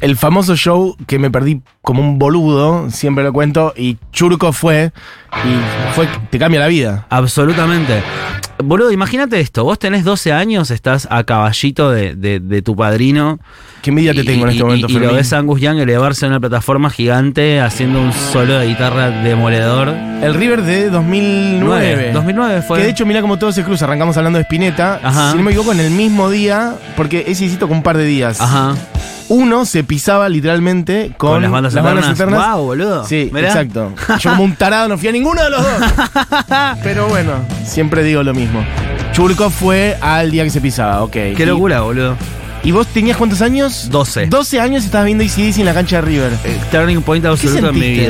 El 0.00 0.16
famoso 0.16 0.56
show 0.56 0.96
que 1.06 1.18
me 1.18 1.30
perdí 1.30 1.60
como 1.82 2.00
un 2.02 2.18
boludo, 2.18 2.90
siempre 2.90 3.22
lo 3.24 3.32
cuento, 3.32 3.74
y 3.76 3.98
Churco 4.12 4.52
fue, 4.52 4.92
y 5.44 5.94
fue, 5.94 6.08
te 6.30 6.38
cambia 6.38 6.60
la 6.60 6.68
vida. 6.68 7.06
Absolutamente. 7.10 8.02
Boludo, 8.62 8.92
imagínate 8.92 9.40
esto. 9.40 9.64
Vos 9.64 9.78
tenés 9.78 10.04
12 10.04 10.32
años, 10.32 10.70
estás 10.70 11.06
a 11.10 11.24
caballito 11.24 11.90
de, 11.90 12.14
de- 12.14 12.40
de 12.40 12.62
tu 12.62 12.76
padrino. 12.76 13.38
Qué 13.82 13.88
envidia 13.90 14.12
te 14.12 14.24
tengo 14.24 14.44
en 14.44 14.50
este 14.50 14.62
momento, 14.62 14.86
y, 14.90 14.96
y 14.96 14.98
lo 14.98 15.14
ves 15.14 15.32
a 15.32 15.38
Angus 15.38 15.60
Young 15.62 15.78
elevarse 15.78 16.26
en 16.26 16.32
una 16.32 16.40
plataforma 16.40 16.90
gigante 16.90 17.60
haciendo 17.60 18.00
un 18.02 18.12
solo 18.12 18.58
de 18.58 18.66
guitarra 18.66 19.10
demoledor. 19.22 19.88
El 19.88 20.34
River 20.34 20.62
de 20.62 20.90
2009. 20.90 22.12
2009 22.12 22.62
fue. 22.62 22.78
Que 22.78 22.84
de 22.84 22.90
hecho, 22.90 23.06
mira 23.06 23.22
cómo 23.22 23.38
todo 23.38 23.52
se 23.52 23.64
cruza. 23.64 23.86
Arrancamos 23.86 24.16
hablando 24.18 24.38
de 24.38 24.42
Spinetta. 24.42 25.00
Ajá. 25.02 25.30
Si 25.32 25.38
no 25.38 25.42
me 25.42 25.50
equivoco, 25.52 25.72
en 25.72 25.80
el 25.80 25.90
mismo 25.90 26.28
día, 26.28 26.74
porque 26.96 27.24
ese 27.28 27.46
hiciste 27.46 27.66
con 27.66 27.78
un 27.78 27.82
par 27.82 27.96
de 27.96 28.04
días. 28.04 28.40
Ajá. 28.40 28.74
Uno 29.30 29.64
se 29.64 29.84
pisaba 29.84 30.28
literalmente 30.28 31.12
con, 31.16 31.30
Con, 31.34 31.42
las 31.42 31.50
bandas 31.52 31.72
eternas. 31.74 32.10
eternas. 32.10 32.48
Wow, 32.56 32.64
boludo. 32.64 33.04
Sí, 33.06 33.30
exacto. 33.34 33.92
Yo 34.18 34.30
como 34.30 34.42
un 34.42 34.56
tarado 34.56 34.88
no 34.88 34.98
fui 34.98 35.08
a 35.08 35.12
ninguno 35.12 35.42
de 35.42 35.50
los 35.50 35.62
dos. 35.62 35.72
Pero 36.82 37.06
bueno, 37.08 37.32
siempre 37.64 38.02
digo 38.02 38.22
lo 38.24 38.34
mismo. 38.34 38.64
Churco 39.12 39.48
fue 39.50 39.96
al 40.00 40.30
día 40.32 40.42
que 40.44 40.50
se 40.50 40.60
pisaba, 40.60 41.02
ok. 41.04 41.12
Qué 41.12 41.36
Y- 41.38 41.46
locura, 41.46 41.80
boludo. 41.82 42.16
¿Y 42.62 42.72
vos 42.72 42.86
tenías 42.88 43.16
cuántos 43.16 43.40
años? 43.40 43.88
12. 43.90 44.26
12 44.26 44.60
años 44.60 44.82
y 44.82 44.86
estabas 44.86 45.06
viendo 45.06 45.24
ACDC 45.24 45.60
en 45.60 45.64
la 45.64 45.74
cancha 45.74 45.96
de 45.96 46.02
River. 46.02 46.32
Turning 46.70 47.00
point 47.02 47.24
absoluto 47.24 47.68
en 47.68 47.74
mi 47.74 47.80
sentiste? 47.80 48.06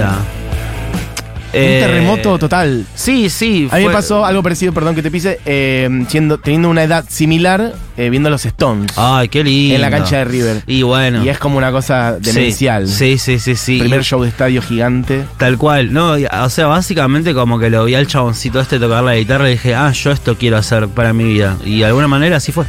Un 1.53 1.59
Eh, 1.61 1.81
terremoto 1.81 2.39
total. 2.39 2.85
Sí, 2.95 3.29
sí. 3.29 3.69
A 3.71 3.77
mí 3.79 3.87
me 3.87 3.93
pasó 3.93 4.25
algo 4.25 4.43
parecido, 4.43 4.73
perdón 4.73 4.95
que 4.95 5.03
te 5.03 5.11
pise, 5.11 5.41
eh, 5.45 5.89
siendo, 6.09 6.39
teniendo 6.39 6.69
una 6.71 6.83
edad 6.85 7.05
similar, 7.09 7.73
eh, 7.97 8.09
viendo 8.11 8.31
los 8.31 8.45
Stones 8.47 8.93
Ay, 8.97 9.29
qué 9.29 9.43
lindo. 9.45 9.75
en 9.75 9.81
la 9.81 9.91
cancha 9.91 10.19
de 10.19 10.25
River. 10.25 10.63
Y 10.67 10.83
bueno. 10.83 11.25
Y 11.25 11.29
es 11.29 11.39
como 11.39 11.59
una 11.59 11.71
cosa 11.73 12.17
demencial. 12.21 12.87
Sí, 12.89 13.19
sí, 13.19 13.39
sí, 13.39 13.57
sí. 13.57 13.79
Primer 13.81 14.01
Y- 14.01 14.05
show 14.05 14.23
de 14.23 14.29
estadio 14.29 14.63
gigante. 14.63 15.25
Tal 15.39 15.59
cual, 15.59 15.93
no, 15.93 16.13
o 16.43 16.49
sea, 16.51 16.67
básicamente 16.67 17.35
como 17.35 17.59
que 17.59 17.69
lo 17.71 17.85
vi 17.85 17.95
al 17.95 18.07
chaboncito 18.07 18.61
este 18.61 18.79
tocar 18.79 19.03
la 19.05 19.17
guitarra 19.17 19.49
y 19.49 19.53
dije, 19.53 19.75
ah, 19.75 19.91
yo 19.93 20.11
esto 20.13 20.37
quiero 20.39 20.57
hacer 20.57 20.89
para 20.89 21.13
mi 21.13 21.25
vida. 21.25 21.57
Y 21.65 21.81
de 21.81 21.87
alguna 21.87 22.09
manera 22.09 22.37
así 22.37 22.53
fue. 22.53 22.65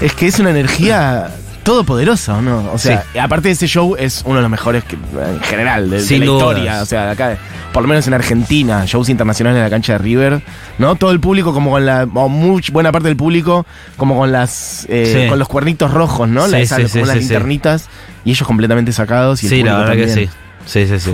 Es 0.00 0.12
que 0.14 0.26
es 0.26 0.38
una 0.40 0.50
energía 0.50 1.30
todopoderosa, 1.62 2.34
¿o 2.38 2.42
no? 2.42 2.70
O 2.72 2.78
sea, 2.78 3.04
aparte 3.20 3.48
de 3.48 3.52
ese 3.54 3.68
show, 3.68 3.94
es 3.96 4.22
uno 4.24 4.36
de 4.36 4.42
los 4.42 4.50
mejores 4.50 4.82
que, 4.82 4.96
en 4.96 5.40
general 5.42 5.88
de, 5.90 5.98
la 5.98 6.02
dudas. 6.02 6.10
historia. 6.10 6.82
O 6.82 6.86
sea, 6.86 7.10
acá, 7.12 7.38
por 7.72 7.82
lo 7.82 7.88
menos 7.88 8.06
en 8.06 8.14
Argentina, 8.14 8.84
shows 8.86 9.08
internacionales 9.08 9.58
en 9.58 9.64
la 9.64 9.70
cancha 9.70 9.94
de 9.94 9.98
River, 9.98 10.42
¿no? 10.78 10.94
Todo 10.96 11.10
el 11.10 11.20
público, 11.20 11.52
como 11.54 11.70
con 11.70 11.86
la. 11.86 12.04
o 12.12 12.28
much- 12.28 12.70
buena 12.70 12.92
parte 12.92 13.08
del 13.08 13.16
público, 13.16 13.64
como 13.96 14.16
con 14.18 14.30
las. 14.32 14.86
eh, 14.90 15.22
Sí. 15.24 15.28
con 15.30 15.38
los 15.38 15.48
cuernitos 15.48 15.92
rojos, 15.92 16.28
¿no? 16.28 16.44
Sí, 16.46 16.50
La- 16.52 16.60
esas- 16.60 16.90
sí, 16.90 17.00
como 17.00 17.12
sí. 17.12 17.18
linternitas. 17.18 17.88
Y 18.24 18.30
ellos 18.30 18.46
completamente 18.46 18.92
sacados. 18.92 19.42
Y 19.42 19.46
el 19.46 19.52
Sí, 19.52 19.62
la 19.62 19.78
verdad 19.78 19.94
que 19.94 20.08
sí. 20.08 20.28
Sí, 20.66 20.86
sí, 20.86 21.00
sí. 21.00 21.10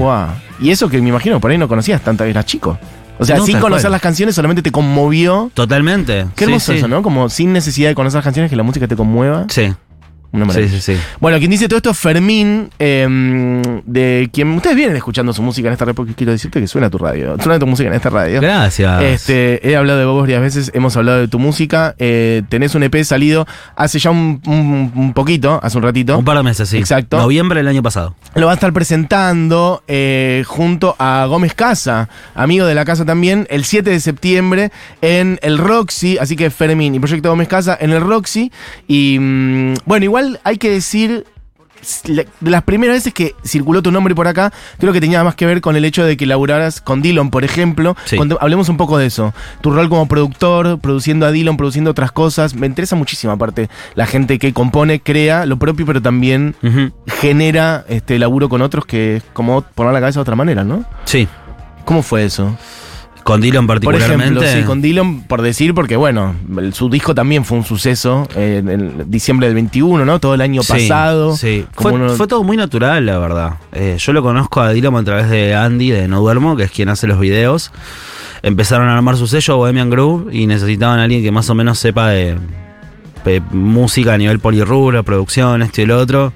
Y 0.60 0.70
eso 0.70 0.88
que 0.90 1.00
me 1.00 1.08
imagino, 1.08 1.40
por 1.40 1.50
ahí 1.50 1.56
no 1.58 1.68
conocías 1.68 2.02
tanto, 2.02 2.24
eras 2.24 2.44
chico. 2.44 2.78
O 3.20 3.24
sea, 3.24 3.36
No, 3.38 3.46
sin 3.46 3.58
conocer 3.58 3.84
cual. 3.84 3.92
las 3.92 4.00
canciones, 4.02 4.34
solamente 4.34 4.62
te 4.62 4.70
conmovió. 4.70 5.50
Totalmente. 5.54 6.26
Qué 6.36 6.44
hermoso 6.44 6.72
eso, 6.72 6.86
¿no? 6.86 7.02
Como 7.02 7.28
sin 7.28 7.52
necesidad 7.52 7.88
de 7.88 7.94
conocer 7.94 8.18
las 8.18 8.24
canciones, 8.24 8.48
que 8.50 8.56
la 8.56 8.62
música 8.62 8.86
te 8.86 8.94
conmueva. 8.94 9.46
Sí, 9.48 9.72
Una 10.30 10.44
sí, 10.44 10.48
maravilla. 10.48 10.80
sí, 10.80 10.94
sí. 10.94 11.00
Bueno, 11.20 11.38
quien 11.38 11.50
dice 11.50 11.68
todo 11.68 11.78
esto 11.78 11.90
es 11.90 11.98
Fermín, 11.98 12.70
eh, 12.78 13.62
de 13.86 14.28
quien 14.32 14.52
ustedes 14.52 14.76
vienen 14.76 14.94
escuchando 14.96 15.32
su 15.32 15.42
música 15.42 15.68
en 15.68 15.72
esta 15.72 15.86
porque 15.94 16.12
quiero 16.14 16.32
decirte 16.32 16.60
que 16.60 16.66
suena 16.66 16.90
tu 16.90 16.98
radio, 16.98 17.36
suena 17.42 17.58
tu 17.58 17.66
música 17.66 17.88
en 17.88 17.94
esta 17.94 18.10
radio. 18.10 18.40
Gracias. 18.40 19.02
Este, 19.02 19.66
he 19.68 19.74
hablado 19.74 19.98
de 19.98 20.04
vos 20.04 20.20
varias 20.20 20.40
veces, 20.42 20.70
hemos 20.74 20.96
hablado 20.96 21.18
de 21.20 21.28
tu 21.28 21.38
música. 21.38 21.94
eh, 21.98 22.42
tenés 22.50 22.74
un 22.74 22.82
EP 22.82 23.02
salido 23.04 23.46
hace 23.74 23.98
ya 23.98 24.10
un, 24.10 24.40
un- 24.46 24.92
un 24.94 25.12
poquito, 25.14 25.60
hace 25.62 25.78
un 25.78 25.82
ratito. 25.84 26.18
Un 26.18 26.24
par 26.24 26.36
de 26.36 26.42
meses, 26.42 26.68
sí. 26.68 26.76
Exacto. 26.76 27.16
Noviembre 27.16 27.60
del 27.60 27.68
año 27.68 27.82
pasado. 27.82 28.14
Lo 28.34 28.46
va 28.46 28.52
a 28.52 28.54
estar 28.54 28.72
presentando 28.72 29.82
eh, 29.88 30.44
junto 30.46 30.94
a 30.98 31.24
Gómez 31.26 31.54
Casa, 31.54 32.08
amigo 32.34 32.66
de 32.66 32.74
la 32.74 32.84
casa 32.84 33.04
también, 33.04 33.46
el 33.50 33.64
7 33.64 33.88
de 33.90 34.00
septiembre 34.00 34.70
en 35.00 35.38
el 35.42 35.56
Roxy. 35.58 36.18
Así 36.18 36.36
que 36.36 36.50
Fermín 36.50 36.94
y 36.94 36.98
Proyecto 37.00 37.30
Gómez 37.30 37.48
Casa 37.48 37.76
en 37.80 37.90
el 37.92 38.00
Roxy. 38.02 38.52
Y 38.86 39.18
mm, 39.18 39.74
bueno, 39.86 40.04
igual 40.04 40.17
hay 40.44 40.58
que 40.58 40.70
decir. 40.70 41.24
la- 42.06 42.24
De 42.40 42.50
las 42.50 42.64
primeras 42.64 42.96
veces 42.96 43.14
que 43.14 43.36
circuló 43.44 43.82
tu 43.82 43.92
nombre 43.92 44.12
por 44.12 44.26
acá, 44.26 44.52
creo 44.80 44.92
que 44.92 45.00
tenía 45.00 45.22
más 45.22 45.36
que 45.36 45.46
ver 45.46 45.60
con 45.60 45.76
el 45.76 45.84
hecho 45.84 46.04
de 46.04 46.16
que 46.16 46.26
laburaras 46.26 46.80
con 46.80 47.02
Dillon, 47.02 47.30
por 47.30 47.44
ejemplo. 47.44 47.96
Sí. 48.04 48.16
Cuando- 48.16 48.36
hablemos 48.40 48.68
un 48.68 48.76
poco 48.76 48.98
de 48.98 49.06
eso. 49.06 49.32
Tu 49.60 49.70
rol 49.70 49.88
como 49.88 50.08
productor, 50.08 50.80
produciendo 50.80 51.24
a 51.24 51.30
Dillon, 51.30 51.56
produciendo 51.56 51.92
otras 51.92 52.10
cosas. 52.10 52.54
Me 52.56 52.66
interesa 52.66 52.96
muchísimo, 52.96 53.32
aparte, 53.32 53.68
la 53.94 54.06
gente 54.06 54.40
que 54.40 54.52
compone, 54.52 54.98
crea 54.98 55.46
lo 55.46 55.56
propio, 55.60 55.86
pero 55.86 56.02
también 56.02 56.56
genera 57.06 57.84
este 57.88 58.18
laburo 58.18 58.48
con 58.48 58.60
otros 58.60 58.84
que 58.84 59.16
es 59.18 59.22
como 59.32 59.62
poner 59.62 59.92
la 59.92 60.00
cabeza 60.00 60.18
de 60.18 60.22
otra 60.22 60.34
manera, 60.34 60.64
¿no? 60.64 60.84
Sí. 61.04 61.28
¿Cómo 61.84 62.02
fue 62.02 62.24
eso? 62.24 62.56
Con 63.24 63.40
Dylan 63.42 63.66
Por 63.66 63.76
particularmente. 63.80 64.24
ejemplo, 64.44 64.60
sí, 64.62 64.66
con 64.66 64.80
Dylan, 64.80 65.20
por 65.22 65.42
decir, 65.42 65.74
porque 65.74 65.96
bueno, 65.96 66.34
el- 66.56 66.72
su 66.72 66.88
disco 66.88 67.14
también 67.14 67.44
fue 67.44 67.58
un 67.58 67.64
suceso 67.64 68.26
eh, 68.34 68.58
en 68.62 68.68
el 68.70 69.10
diciembre 69.10 69.48
del 69.48 69.54
21, 69.54 70.04
¿no? 70.06 70.18
Todo 70.18 70.34
el 70.34 70.40
año 70.40 70.62
Sí, 70.62 70.72
pasado. 70.72 71.36
Sí, 71.36 71.66
fue, 71.72 71.92
uno- 71.92 72.08
fue 72.14 72.26
todo 72.26 72.42
muy 72.42 72.56
natural, 72.56 73.04
la 73.04 73.18
verdad. 73.18 73.54
Eh, 73.72 73.96
yo 73.98 74.12
lo 74.14 74.22
conozco 74.22 74.60
a 74.62 74.70
Dylan 74.72 74.96
a 74.96 75.04
través 75.04 75.28
de 75.28 75.54
Andy, 75.54 75.90
de 75.90 76.08
No 76.08 76.20
Duermo, 76.20 76.56
que 76.56 76.62
es 76.62 76.70
quien 76.70 76.88
hace 76.88 77.06
los 77.06 77.20
videos. 77.20 77.70
Empezaron 78.42 78.88
a 78.88 78.94
armar 78.96 79.16
su 79.16 79.26
sello, 79.26 79.56
Bohemian 79.58 79.90
Groove, 79.90 80.32
y 80.34 80.46
necesitaban 80.46 80.98
a 81.00 81.02
alguien 81.04 81.22
que 81.22 81.30
más 81.30 81.50
o 81.50 81.54
menos 81.54 81.78
sepa 81.78 82.08
de, 82.08 82.36
de 83.26 83.40
música 83.50 84.14
a 84.14 84.18
nivel 84.18 84.38
polirrubro, 84.38 85.02
producción, 85.02 85.60
esto 85.62 85.80
y 85.82 85.84
el 85.84 85.90
otro. 85.90 86.32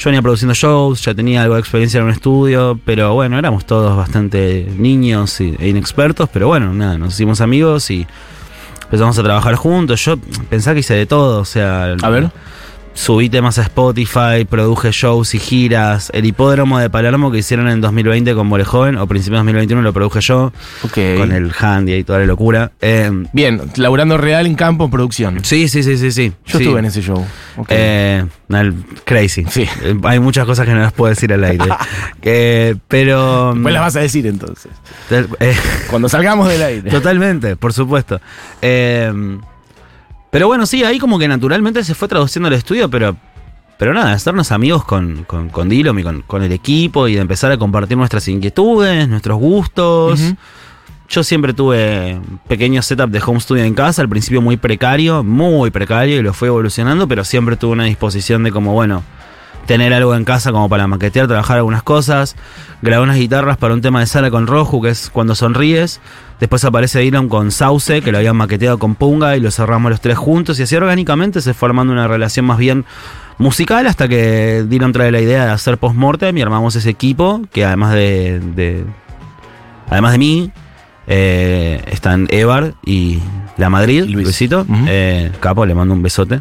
Yo 0.00 0.08
venía 0.08 0.22
produciendo 0.22 0.54
shows, 0.54 1.02
ya 1.02 1.14
tenía 1.14 1.42
algo 1.42 1.56
de 1.56 1.60
experiencia 1.60 1.98
en 1.98 2.04
un 2.04 2.10
estudio, 2.10 2.80
pero 2.86 3.12
bueno, 3.12 3.38
éramos 3.38 3.66
todos 3.66 3.94
bastante 3.94 4.66
niños 4.74 5.38
e 5.42 5.68
inexpertos, 5.68 6.26
pero 6.32 6.46
bueno, 6.46 6.72
nada, 6.72 6.96
nos 6.96 7.12
hicimos 7.12 7.42
amigos 7.42 7.90
y 7.90 8.06
empezamos 8.84 9.18
a 9.18 9.22
trabajar 9.22 9.56
juntos. 9.56 10.02
Yo 10.02 10.16
pensaba 10.48 10.72
que 10.72 10.80
hice 10.80 10.94
de 10.94 11.04
todo, 11.04 11.42
o 11.42 11.44
sea... 11.44 11.96
A 12.00 12.08
ver. 12.08 12.30
Subí 12.92 13.30
temas 13.30 13.56
a 13.58 13.62
Spotify, 13.62 14.44
produje 14.48 14.90
shows 14.92 15.34
y 15.34 15.38
giras. 15.38 16.10
El 16.12 16.26
hipódromo 16.26 16.78
de 16.78 16.90
Palermo 16.90 17.30
que 17.30 17.38
hicieron 17.38 17.68
en 17.68 17.80
2020 17.80 18.34
con 18.34 18.46
More 18.48 18.64
Joven, 18.64 18.98
o 18.98 19.06
principios 19.06 19.38
de 19.38 19.44
2021 19.44 19.80
lo 19.82 19.92
produje 19.92 20.20
yo, 20.20 20.52
Ok. 20.82 20.98
con 21.16 21.32
el 21.32 21.52
handy 21.58 21.94
y 21.94 22.04
toda 22.04 22.18
la 22.18 22.26
locura. 22.26 22.72
Eh, 22.80 23.10
Bien, 23.32 23.62
laburando 23.76 24.18
real 24.18 24.44
en 24.46 24.54
campo, 24.54 24.84
en 24.84 24.90
producción. 24.90 25.38
sí, 25.44 25.68
sí, 25.68 25.82
sí, 25.82 25.96
sí, 25.96 26.10
sí. 26.10 26.32
Yo 26.44 26.58
Sí. 26.58 26.64
estuve 26.64 26.80
en 26.80 26.84
ese 26.86 27.00
show. 27.00 27.24
Ok. 27.56 27.68
Eh, 27.70 28.24
crazy. 29.04 29.44
Sí. 29.48 29.62
Eh, 29.82 29.96
hay 30.02 30.18
muchas 30.18 30.44
cosas 30.44 30.66
que 30.66 30.74
no 30.74 30.80
las 30.80 30.92
puedo 30.92 31.10
decir 31.10 31.32
al 31.32 31.44
aire. 31.44 31.64
Eh, 32.22 32.74
pero. 32.86 33.54
Después 33.54 33.72
las 33.72 33.82
vas 33.82 33.96
a 33.96 34.00
decir 34.00 34.26
entonces. 34.26 34.70
eh, 35.10 35.56
Cuando 35.88 36.08
salgamos 36.08 36.48
del 36.48 36.62
aire. 36.62 36.90
Totalmente, 36.90 37.56
por 37.56 37.72
supuesto. 37.72 38.20
Eh, 38.60 39.10
pero 40.30 40.46
bueno, 40.46 40.66
sí, 40.66 40.84
ahí 40.84 40.98
como 40.98 41.18
que 41.18 41.28
naturalmente 41.28 41.82
se 41.84 41.94
fue 41.94 42.08
traduciendo 42.08 42.48
el 42.48 42.54
estudio, 42.54 42.88
pero, 42.88 43.16
pero 43.78 43.92
nada, 43.92 44.12
hacernos 44.12 44.52
amigos 44.52 44.84
con, 44.84 45.24
con, 45.24 45.48
con 45.48 45.72
y 45.72 45.82
con, 46.02 46.22
con 46.22 46.42
el 46.42 46.52
equipo 46.52 47.08
y 47.08 47.14
de 47.14 47.20
empezar 47.20 47.50
a 47.52 47.58
compartir 47.58 47.96
nuestras 47.96 48.28
inquietudes, 48.28 49.08
nuestros 49.08 49.38
gustos. 49.38 50.20
Yo 51.08 51.24
siempre 51.24 51.52
tuve 51.52 52.20
pequeños 52.46 52.86
setup 52.86 53.10
de 53.10 53.20
home 53.24 53.40
studio 53.40 53.64
en 53.64 53.74
casa, 53.74 54.00
al 54.00 54.08
principio 54.08 54.40
muy 54.40 54.56
precario, 54.56 55.24
muy 55.24 55.72
precario, 55.72 56.20
y 56.20 56.22
lo 56.22 56.32
fue 56.32 56.46
evolucionando, 56.46 57.08
pero 57.08 57.24
siempre 57.24 57.56
tuve 57.56 57.72
una 57.72 57.84
disposición 57.84 58.44
de 58.44 58.52
como, 58.52 58.72
bueno, 58.72 59.02
tener 59.66 59.92
algo 59.92 60.14
en 60.14 60.24
casa 60.24 60.52
como 60.52 60.68
para 60.68 60.86
maquetear, 60.86 61.26
trabajar 61.26 61.56
algunas 61.56 61.82
cosas. 61.82 62.36
Grabé 62.82 63.02
unas 63.02 63.16
guitarras 63.16 63.56
para 63.56 63.74
un 63.74 63.80
tema 63.80 64.00
de 64.00 64.06
sala 64.06 64.30
con 64.30 64.46
Roju, 64.46 64.82
que 64.82 64.90
es 64.90 65.10
Cuando 65.10 65.34
Sonríes. 65.34 66.00
Después 66.40 66.64
aparece 66.64 67.00
Dylan 67.00 67.28
con 67.28 67.50
Sauce, 67.50 68.00
que 68.00 68.10
lo 68.10 68.18
habían 68.18 68.36
maqueteado 68.36 68.78
con 68.78 68.94
Punga, 68.94 69.36
y 69.36 69.40
lo 69.40 69.50
cerramos 69.50 69.90
los 69.90 70.00
tres 70.00 70.16
juntos. 70.18 70.58
Y 70.58 70.62
así 70.62 70.74
orgánicamente 70.74 71.40
se 71.42 71.52
fue 71.54 71.68
armando 71.68 71.92
una 71.92 72.08
relación 72.08 72.46
más 72.46 72.56
bien 72.58 72.84
musical 73.38 73.86
hasta 73.86 74.08
que 74.08 74.64
Dylan 74.66 74.92
trae 74.92 75.10
la 75.12 75.20
idea 75.20 75.44
de 75.46 75.50
hacer 75.52 75.78
post-mortem 75.78 76.36
y 76.36 76.42
armamos 76.42 76.74
ese 76.76 76.90
equipo, 76.90 77.42
que 77.52 77.64
además 77.64 77.92
de, 77.92 78.40
de- 78.40 78.84
además 79.88 80.12
de 80.12 80.18
mí, 80.18 80.50
eh, 81.06 81.82
están 81.90 82.26
Evar 82.30 82.74
y 82.84 83.18
La 83.56 83.68
Madrid, 83.68 84.04
Luis. 84.04 84.24
Luisito. 84.24 84.64
Eh, 84.86 85.30
capo, 85.40 85.66
le 85.66 85.74
mando 85.74 85.92
un 85.94 86.02
besote. 86.02 86.40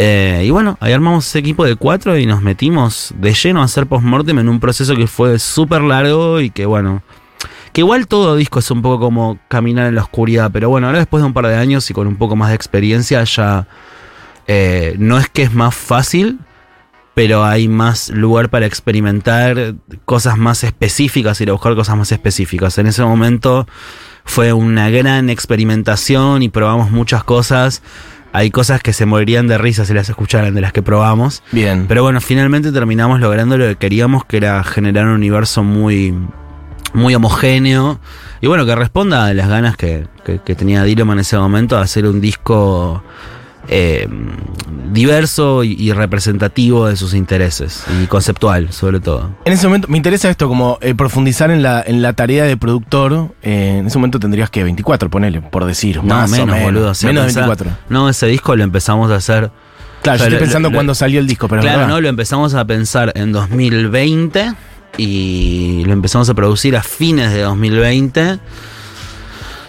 Eh, 0.00 0.44
y 0.46 0.50
bueno, 0.50 0.76
ahí 0.80 0.92
armamos 0.92 1.26
ese 1.26 1.40
equipo 1.40 1.64
de 1.64 1.74
cuatro 1.74 2.16
y 2.16 2.24
nos 2.24 2.40
metimos 2.40 3.12
de 3.18 3.34
lleno 3.34 3.62
a 3.62 3.64
hacer 3.64 3.86
postmortem 3.86 4.38
en 4.38 4.48
un 4.48 4.60
proceso 4.60 4.94
que 4.94 5.08
fue 5.08 5.40
súper 5.40 5.80
largo 5.82 6.40
y 6.40 6.50
que 6.50 6.66
bueno, 6.66 7.02
que 7.78 7.82
igual 7.82 8.08
todo 8.08 8.34
disco 8.34 8.58
es 8.58 8.72
un 8.72 8.82
poco 8.82 8.98
como 8.98 9.38
caminar 9.46 9.86
en 9.86 9.94
la 9.94 10.02
oscuridad, 10.02 10.50
pero 10.52 10.68
bueno, 10.68 10.88
ahora 10.88 10.98
después 10.98 11.22
de 11.22 11.28
un 11.28 11.32
par 11.32 11.46
de 11.46 11.54
años 11.54 11.88
y 11.88 11.94
con 11.94 12.08
un 12.08 12.16
poco 12.16 12.34
más 12.34 12.48
de 12.48 12.56
experiencia 12.56 13.22
ya 13.22 13.68
eh, 14.48 14.96
no 14.98 15.16
es 15.16 15.28
que 15.28 15.44
es 15.44 15.54
más 15.54 15.76
fácil, 15.76 16.40
pero 17.14 17.44
hay 17.44 17.68
más 17.68 18.10
lugar 18.10 18.48
para 18.48 18.66
experimentar 18.66 19.76
cosas 20.06 20.36
más 20.36 20.64
específicas, 20.64 21.40
ir 21.40 21.50
a 21.50 21.52
buscar 21.52 21.76
cosas 21.76 21.96
más 21.96 22.10
específicas. 22.10 22.78
En 22.78 22.88
ese 22.88 23.04
momento 23.04 23.68
fue 24.24 24.52
una 24.52 24.90
gran 24.90 25.30
experimentación 25.30 26.42
y 26.42 26.48
probamos 26.48 26.90
muchas 26.90 27.22
cosas. 27.22 27.82
Hay 28.32 28.50
cosas 28.50 28.82
que 28.82 28.92
se 28.92 29.06
morirían 29.06 29.46
de 29.46 29.56
risa 29.56 29.84
si 29.84 29.94
las 29.94 30.08
escucharan 30.08 30.52
de 30.52 30.62
las 30.62 30.72
que 30.72 30.82
probamos. 30.82 31.44
Bien. 31.52 31.84
Pero 31.86 32.02
bueno, 32.02 32.20
finalmente 32.20 32.72
terminamos 32.72 33.20
logrando 33.20 33.56
lo 33.56 33.66
que 33.68 33.76
queríamos, 33.76 34.24
que 34.24 34.38
era 34.38 34.64
generar 34.64 35.06
un 35.06 35.12
universo 35.12 35.62
muy, 35.62 36.12
muy 36.94 37.14
homogéneo. 37.14 37.98
Y 38.40 38.46
bueno, 38.46 38.64
que 38.66 38.74
responda 38.74 39.26
a 39.26 39.34
las 39.34 39.48
ganas 39.48 39.76
que, 39.76 40.06
que- 40.24 40.38
que 40.40 40.54
tenía 40.54 40.82
Dilema 40.84 41.12
en 41.14 41.20
ese 41.20 41.36
momento 41.38 41.76
de 41.76 41.82
hacer 41.82 42.06
un 42.06 42.20
disco 42.20 43.02
eh, 43.70 44.08
diverso 44.92 45.64
y, 45.64 45.72
y 45.78 45.92
representativo 45.92 46.86
de 46.86 46.96
sus 46.96 47.14
intereses. 47.14 47.84
Y 48.02 48.06
conceptual, 48.06 48.72
sobre 48.72 49.00
todo. 49.00 49.30
En 49.44 49.52
ese 49.52 49.66
momento, 49.66 49.88
me 49.88 49.96
interesa 49.96 50.30
esto, 50.30 50.48
como 50.48 50.78
eh, 50.80 50.94
profundizar 50.94 51.50
en 51.50 51.62
la, 51.62 51.82
en 51.86 52.00
la 52.00 52.12
tarea 52.14 52.44
de 52.44 52.56
productor. 52.56 53.34
Eh, 53.42 53.78
en 53.80 53.86
ese 53.86 53.98
momento 53.98 54.18
tendrías 54.18 54.48
que 54.50 54.62
24, 54.64 55.10
ponele, 55.10 55.40
por 55.42 55.64
decir. 55.64 55.98
No, 55.98 56.14
más 56.14 56.32
o 56.32 56.46
menos, 56.46 56.62
boludo. 56.62 56.92
menos 57.04 57.26
de 57.26 57.32
pensá- 57.32 57.46
24. 57.46 57.70
No, 57.90 58.08
ese 58.08 58.26
disco 58.26 58.56
lo 58.56 58.64
empezamos 58.64 59.10
a 59.10 59.16
hacer. 59.16 59.50
Claro, 60.02 60.18
yo 60.18 60.24
estoy 60.26 60.38
pensando 60.38 60.68
lo- 60.68 60.72
lo- 60.72 60.76
cuando 60.76 60.94
salió 60.94 61.18
el 61.20 61.26
disco, 61.26 61.48
pero 61.48 61.60
claro, 61.60 61.88
no, 61.88 62.00
lo 62.00 62.08
empezamos 62.08 62.54
a 62.54 62.64
pensar 62.64 63.12
en 63.16 63.32
2020 63.32 64.54
y 64.96 65.84
lo 65.84 65.92
empezamos 65.92 66.28
a 66.28 66.34
producir 66.34 66.76
a 66.76 66.82
fines 66.82 67.32
de 67.32 67.42
2020. 67.42 68.38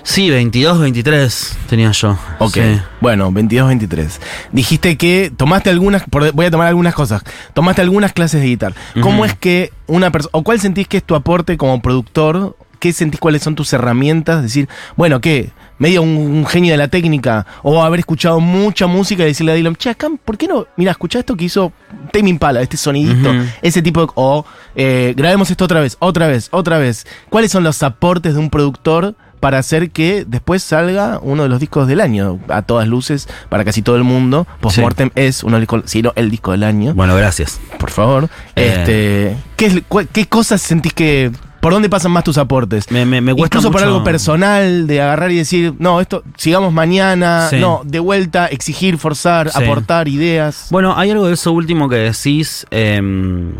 Sí, 0.01 0.29
22, 0.29 0.79
23 0.79 1.58
tenía 1.69 1.91
yo. 1.91 2.17
Ok, 2.39 2.53
Sí. 2.55 2.82
bueno, 2.99 3.32
22-23. 3.32 4.19
Dijiste 4.51 4.97
que 4.97 5.32
tomaste 5.36 5.69
algunas, 5.69 6.03
voy 6.34 6.45
a 6.45 6.51
tomar 6.51 6.67
algunas 6.67 6.95
cosas, 6.95 7.21
tomaste 7.53 7.82
algunas 7.82 8.13
clases 8.13 8.41
de 8.41 8.47
guitarra. 8.47 8.75
¿Cómo 9.01 9.23
es 9.25 9.36
que 9.36 9.71
una 9.88 10.10
persona, 10.12 10.32
o 10.34 10.43
cuál 10.43 10.60
sentís 10.60 10.88
que 10.88 10.97
es 10.97 11.03
tu 11.03 11.13
aporte 11.15 11.58
como 11.58 11.79
productor? 11.82 12.55
¿Qué 12.79 12.91
sentís 12.93 13.19
cuáles 13.19 13.43
son 13.43 13.55
tus 13.55 13.71
herramientas? 13.73 14.41
Decir, 14.41 14.67
bueno, 14.95 15.19
¿qué? 15.21 15.51
Medio 15.80 16.02
un, 16.04 16.10
un 16.18 16.46
genio 16.46 16.74
de 16.74 16.78
la 16.78 16.88
técnica, 16.89 17.46
o 17.63 17.82
haber 17.82 18.02
escuchado 18.02 18.39
mucha 18.39 18.86
música 18.86 19.24
y 19.24 19.28
decirle 19.28 19.54
a 19.54 19.56
Dylan, 19.56 19.76
che, 19.78 19.89
acá, 19.89 20.08
¿por 20.26 20.38
qué 20.38 20.48
no? 20.48 20.68
Mira, 20.78 20.92
escuchá 20.92 21.20
esto 21.20 21.36
que 21.36 21.46
hizo 21.46 21.72
Tame 22.12 22.30
Impala, 22.30 22.62
este 22.62 22.76
sonidito, 22.78 23.32
ese 23.62 23.82
tipo 23.82 24.02
de. 24.02 24.08
O 24.15 24.46
eh, 24.76 25.13
grabemos 25.15 25.50
esto 25.50 25.65
otra 25.65 25.80
vez, 25.80 25.96
otra 26.00 26.28
vez, 26.28 26.50
otra 26.52 26.78
vez. 26.78 27.08
¿Cuáles 27.30 27.52
son 27.52 27.63
los 27.63 27.82
aportes 27.82 28.34
de 28.34 28.39
un 28.39 28.50
productor 28.50 29.15
para 29.39 29.58
hacer 29.58 29.92
que 29.92 30.26
después 30.28 30.62
salga 30.63 31.18
uno 31.22 31.44
de 31.44 31.50
los 31.50 31.62
discos 31.62 31.88
del 31.88 32.02
año? 32.02 32.39
A 32.50 32.62
todas 32.62 32.86
luces, 32.88 33.30
para 33.48 33.63
casi 33.63 33.82
todo 33.82 33.96
el 33.96 34.04
mundo. 34.04 34.46
Postmortem 34.60 35.12
es 35.15 35.44
uno 35.44 35.56
de 35.56 35.62
los 35.62 35.62
discos, 35.62 35.84
si 35.89 36.02
no, 36.02 36.12
el 36.18 36.30
disco 36.30 36.52
del 36.52 36.63
año. 36.65 36.94
Bueno, 36.94 37.15
gracias. 37.15 37.58
Por 37.80 37.89
favor. 37.92 38.26
Eh. 38.58 38.74
Este, 38.80 39.38
¿qué, 39.56 39.65
es- 39.68 40.08
¿Qué 40.12 40.26
cosas 40.26 40.62
sentís 40.62 40.94
que. 40.94 41.32
¿Por 41.60 41.74
dónde 41.74 41.89
pasan 41.89 42.12
más 42.12 42.24
tus 42.24 42.38
aportes? 42.38 42.89
Me, 42.91 43.06
me, 43.06 43.19
me 43.22 43.34
cuesta 43.34 43.58
Incluso 43.58 43.72
por 43.72 43.84
algo 43.84 44.04
personal, 44.04 44.88
de 44.88 45.02
agarrar 45.02 45.32
y 45.32 45.36
decir, 45.38 45.74
no, 45.80 46.00
esto, 46.02 46.24
sigamos 46.38 46.72
mañana, 46.74 47.48
Sí. 47.50 47.58
no, 47.60 47.82
de 47.84 48.00
vuelta, 48.00 48.48
exigir, 48.48 48.98
forzar, 48.98 49.50
Sí. 49.52 49.62
aportar 49.63 50.08
ideas. 50.08 50.67
Bueno, 50.72 50.93
hay 50.98 51.12
algo 51.12 51.28
de 51.28 51.34
eso 51.34 51.52
último 51.52 51.89
que 51.89 51.95
decís. 51.98 52.65
em, 52.72 53.54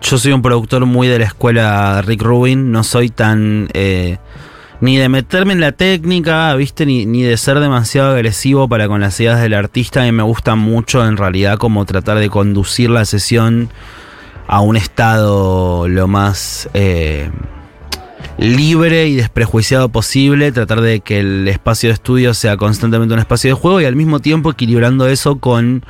yo 0.00 0.16
soy 0.18 0.32
un 0.32 0.42
productor 0.42 0.84
muy 0.86 1.08
de 1.08 1.18
la 1.20 1.24
escuela 1.26 2.02
Rick 2.02 2.22
Rubin. 2.22 2.70
No 2.72 2.82
soy 2.84 3.08
tan. 3.10 3.68
eh, 3.72 4.18
ni 4.80 4.96
de 4.96 5.08
meterme 5.08 5.52
en 5.54 5.60
la 5.60 5.72
técnica, 5.72 6.54
¿viste? 6.54 6.86
Ni, 6.86 7.04
ni 7.04 7.22
de 7.24 7.36
ser 7.36 7.58
demasiado 7.58 8.12
agresivo 8.14 8.68
para 8.68 8.86
con 8.86 9.00
las 9.00 9.18
ideas 9.18 9.40
del 9.40 9.54
artista. 9.54 10.02
A 10.02 10.04
mí 10.04 10.12
me 10.12 10.22
gusta 10.22 10.54
mucho, 10.54 11.04
en 11.04 11.16
realidad, 11.16 11.58
como 11.58 11.84
tratar 11.84 12.18
de 12.20 12.30
conducir 12.30 12.88
la 12.88 13.04
sesión 13.04 13.70
a 14.48 14.60
un 14.60 14.76
estado 14.76 15.86
lo 15.86 16.08
más. 16.08 16.68
eh, 16.74 17.30
libre 18.38 19.08
y 19.08 19.16
desprejuiciado 19.16 19.88
posible, 19.88 20.52
tratar 20.52 20.80
de 20.80 21.00
que 21.00 21.20
el 21.20 21.48
espacio 21.48 21.88
de 21.88 21.94
estudio 21.94 22.34
sea 22.34 22.56
constantemente 22.56 23.12
un 23.12 23.20
espacio 23.20 23.50
de 23.50 23.60
juego 23.60 23.80
y 23.80 23.84
al 23.84 23.96
mismo 23.96 24.20
tiempo 24.20 24.52
equilibrando 24.52 25.08
eso 25.08 25.38
con 25.38 25.84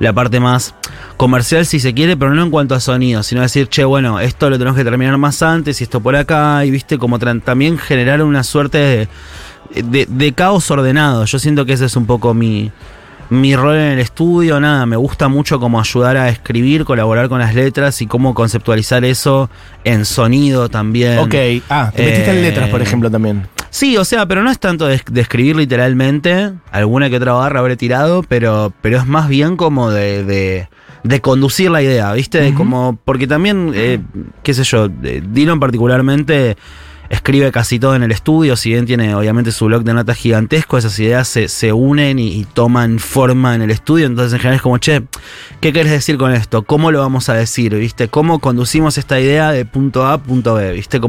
la 0.00 0.12
parte 0.12 0.40
más 0.40 0.74
comercial 1.16 1.66
si 1.66 1.78
se 1.78 1.94
quiere, 1.94 2.16
pero 2.16 2.34
no 2.34 2.42
en 2.42 2.50
cuanto 2.50 2.74
a 2.74 2.80
sonido, 2.80 3.22
sino 3.22 3.42
decir, 3.42 3.68
che, 3.68 3.84
bueno, 3.84 4.18
esto 4.18 4.50
lo 4.50 4.58
tenemos 4.58 4.76
que 4.76 4.84
terminar 4.84 5.16
más 5.18 5.42
antes 5.42 5.80
y 5.80 5.84
esto 5.84 6.00
por 6.00 6.16
acá, 6.16 6.64
y 6.64 6.70
viste, 6.70 6.98
como 6.98 7.18
también 7.18 7.78
generar 7.78 8.22
una 8.22 8.42
suerte 8.42 9.08
de, 9.74 10.06
de 10.08 10.32
caos 10.32 10.70
ordenado. 10.70 11.26
Yo 11.26 11.38
siento 11.38 11.66
que 11.66 11.74
ese 11.74 11.84
es 11.84 11.96
un 11.96 12.06
poco 12.06 12.32
mi, 12.34 12.72
mi 13.30 13.56
rol 13.56 13.76
en 13.76 13.92
el 13.92 13.98
estudio, 13.98 14.60
nada, 14.60 14.86
me 14.86 14.96
gusta 14.96 15.28
mucho 15.28 15.58
como 15.58 15.80
ayudar 15.80 16.16
a 16.16 16.28
escribir, 16.28 16.84
colaborar 16.84 17.28
con 17.28 17.38
las 17.38 17.54
letras 17.54 18.00
y 18.02 18.06
cómo 18.06 18.34
conceptualizar 18.34 19.04
eso 19.04 19.50
en 19.84 20.04
sonido 20.04 20.68
también. 20.68 21.18
Ok, 21.18 21.34
ah, 21.70 21.90
te 21.94 22.04
metiste 22.04 22.30
en 22.30 22.36
Eh, 22.38 22.42
letras, 22.42 22.68
por 22.68 22.82
ejemplo, 22.82 23.10
también. 23.10 23.46
Sí, 23.70 23.96
o 23.96 24.04
sea, 24.04 24.26
pero 24.26 24.42
no 24.42 24.50
es 24.50 24.58
tanto 24.58 24.86
de, 24.86 25.02
de 25.10 25.20
escribir 25.20 25.56
literalmente, 25.56 26.52
alguna 26.70 27.10
que 27.10 27.16
otra 27.16 27.32
barra 27.32 27.60
habré 27.60 27.76
tirado, 27.76 28.22
pero, 28.22 28.72
pero 28.80 28.98
es 28.98 29.06
más 29.06 29.28
bien 29.28 29.56
como 29.56 29.90
de, 29.90 30.24
de, 30.24 30.68
de 31.02 31.20
conducir 31.20 31.70
la 31.70 31.82
idea, 31.82 32.12
¿viste? 32.12 32.54
Como, 32.54 32.98
porque 33.04 33.26
también, 33.26 33.72
eh, 33.74 33.98
qué 34.44 34.54
sé 34.54 34.62
yo, 34.62 34.88
eh, 35.02 35.22
Dylan 35.28 35.58
particularmente 35.58 36.56
escribe 37.10 37.52
casi 37.52 37.78
todo 37.78 37.94
en 37.94 38.02
el 38.02 38.12
estudio, 38.12 38.56
si 38.56 38.70
bien 38.70 38.86
tiene 38.86 39.14
obviamente 39.14 39.52
su 39.52 39.66
blog 39.66 39.84
de 39.84 39.94
notas 39.94 40.16
gigantesco, 40.16 40.78
esas 40.78 40.98
ideas 40.98 41.28
se, 41.28 41.48
se 41.48 41.72
unen 41.72 42.18
y, 42.18 42.44
toman 42.54 42.98
forma 42.98 43.54
en 43.54 43.62
el 43.62 43.70
estudio, 43.70 44.06
entonces 44.06 44.34
en 44.34 44.38
general 44.38 44.56
es 44.56 44.62
como, 44.62 44.78
che, 44.78 45.02
¿qué 45.60 45.72
querés 45.72 45.92
decir 45.92 46.16
con 46.16 46.32
esto? 46.32 46.62
¿Cómo 46.62 46.92
lo 46.92 47.00
vamos 47.00 47.28
a 47.28 47.34
decir? 47.34 47.74
¿Viste? 47.74 48.08
¿Cómo 48.08 48.38
conducimos 48.38 48.96
esta 48.96 49.18
idea 49.18 49.50
de 49.50 49.64
punto 49.64 50.06
A 50.06 50.14
a 50.14 50.18
punto 50.18 50.54
B? 50.54 50.72
¿Viste? 50.72 51.00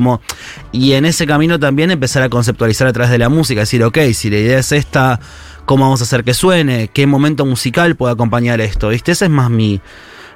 Y 0.72 0.94
en 0.94 1.06
ese 1.06 1.28
camino 1.28 1.60
también 1.60 1.92
empezar 1.92 2.24
a 2.24 2.30
conceptualizar 2.30 2.88
a 2.88 2.94
través 2.94 3.12
de 3.12 3.18
la 3.18 3.30
música, 3.30 3.62
decir, 3.62 3.84
ok, 3.84 3.98
si 4.14 4.30
la 4.30 4.38
idea 4.38 4.60
es 4.60 4.72
esta, 4.72 5.20
¿cómo 5.66 5.84
vamos 5.84 6.02
a 6.02 6.06
hacer 6.06 6.24
que 6.24 6.34
suene? 6.34 6.90
¿Qué 6.94 7.06
momento 7.06 7.46
musical 7.46 7.96
puede 7.96 8.14
acompañar 8.14 8.62
esto? 8.62 8.90
¿Viste? 8.90 9.12
Ese 9.12 9.26
es 9.26 9.32
más 9.32 9.50
mi, 9.50 9.82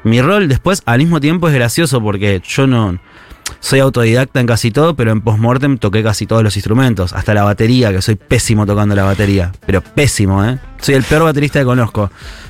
mi 0.04 0.22
rol. 0.22 0.48
Después, 0.48 0.82
al 0.86 1.00
mismo 1.00 1.20
tiempo 1.20 1.48
es 1.48 1.54
gracioso 1.54 2.02
porque 2.02 2.42
yo 2.46 2.68
no... 2.68 3.00
Soy 3.60 3.80
autodidacta 3.80 4.40
en 4.40 4.48
casi 4.48 4.72
todo, 4.72 4.96
pero 4.96 5.12
en 5.12 5.22
postmortem 5.22 5.78
toqué 5.78 6.04
casi 6.04 6.26
todos 6.26 6.44
los 6.44 6.56
instrumentos, 6.56 7.14
hasta 7.14 7.34
la 7.34 7.44
batería, 7.44 7.92
que 7.92 8.02
soy 8.02 8.16
pésimo 8.16 8.66
tocando 8.66 8.96
la 8.96 9.04
batería, 9.04 9.52
pero 9.66 9.82
pésimo, 9.82 10.44
¿eh? 10.46 10.58
Soy 10.82 10.96
el 10.96 11.04
peor 11.04 11.24
baterista 11.24 11.60
que 11.60 11.66
conozco. 11.66 12.10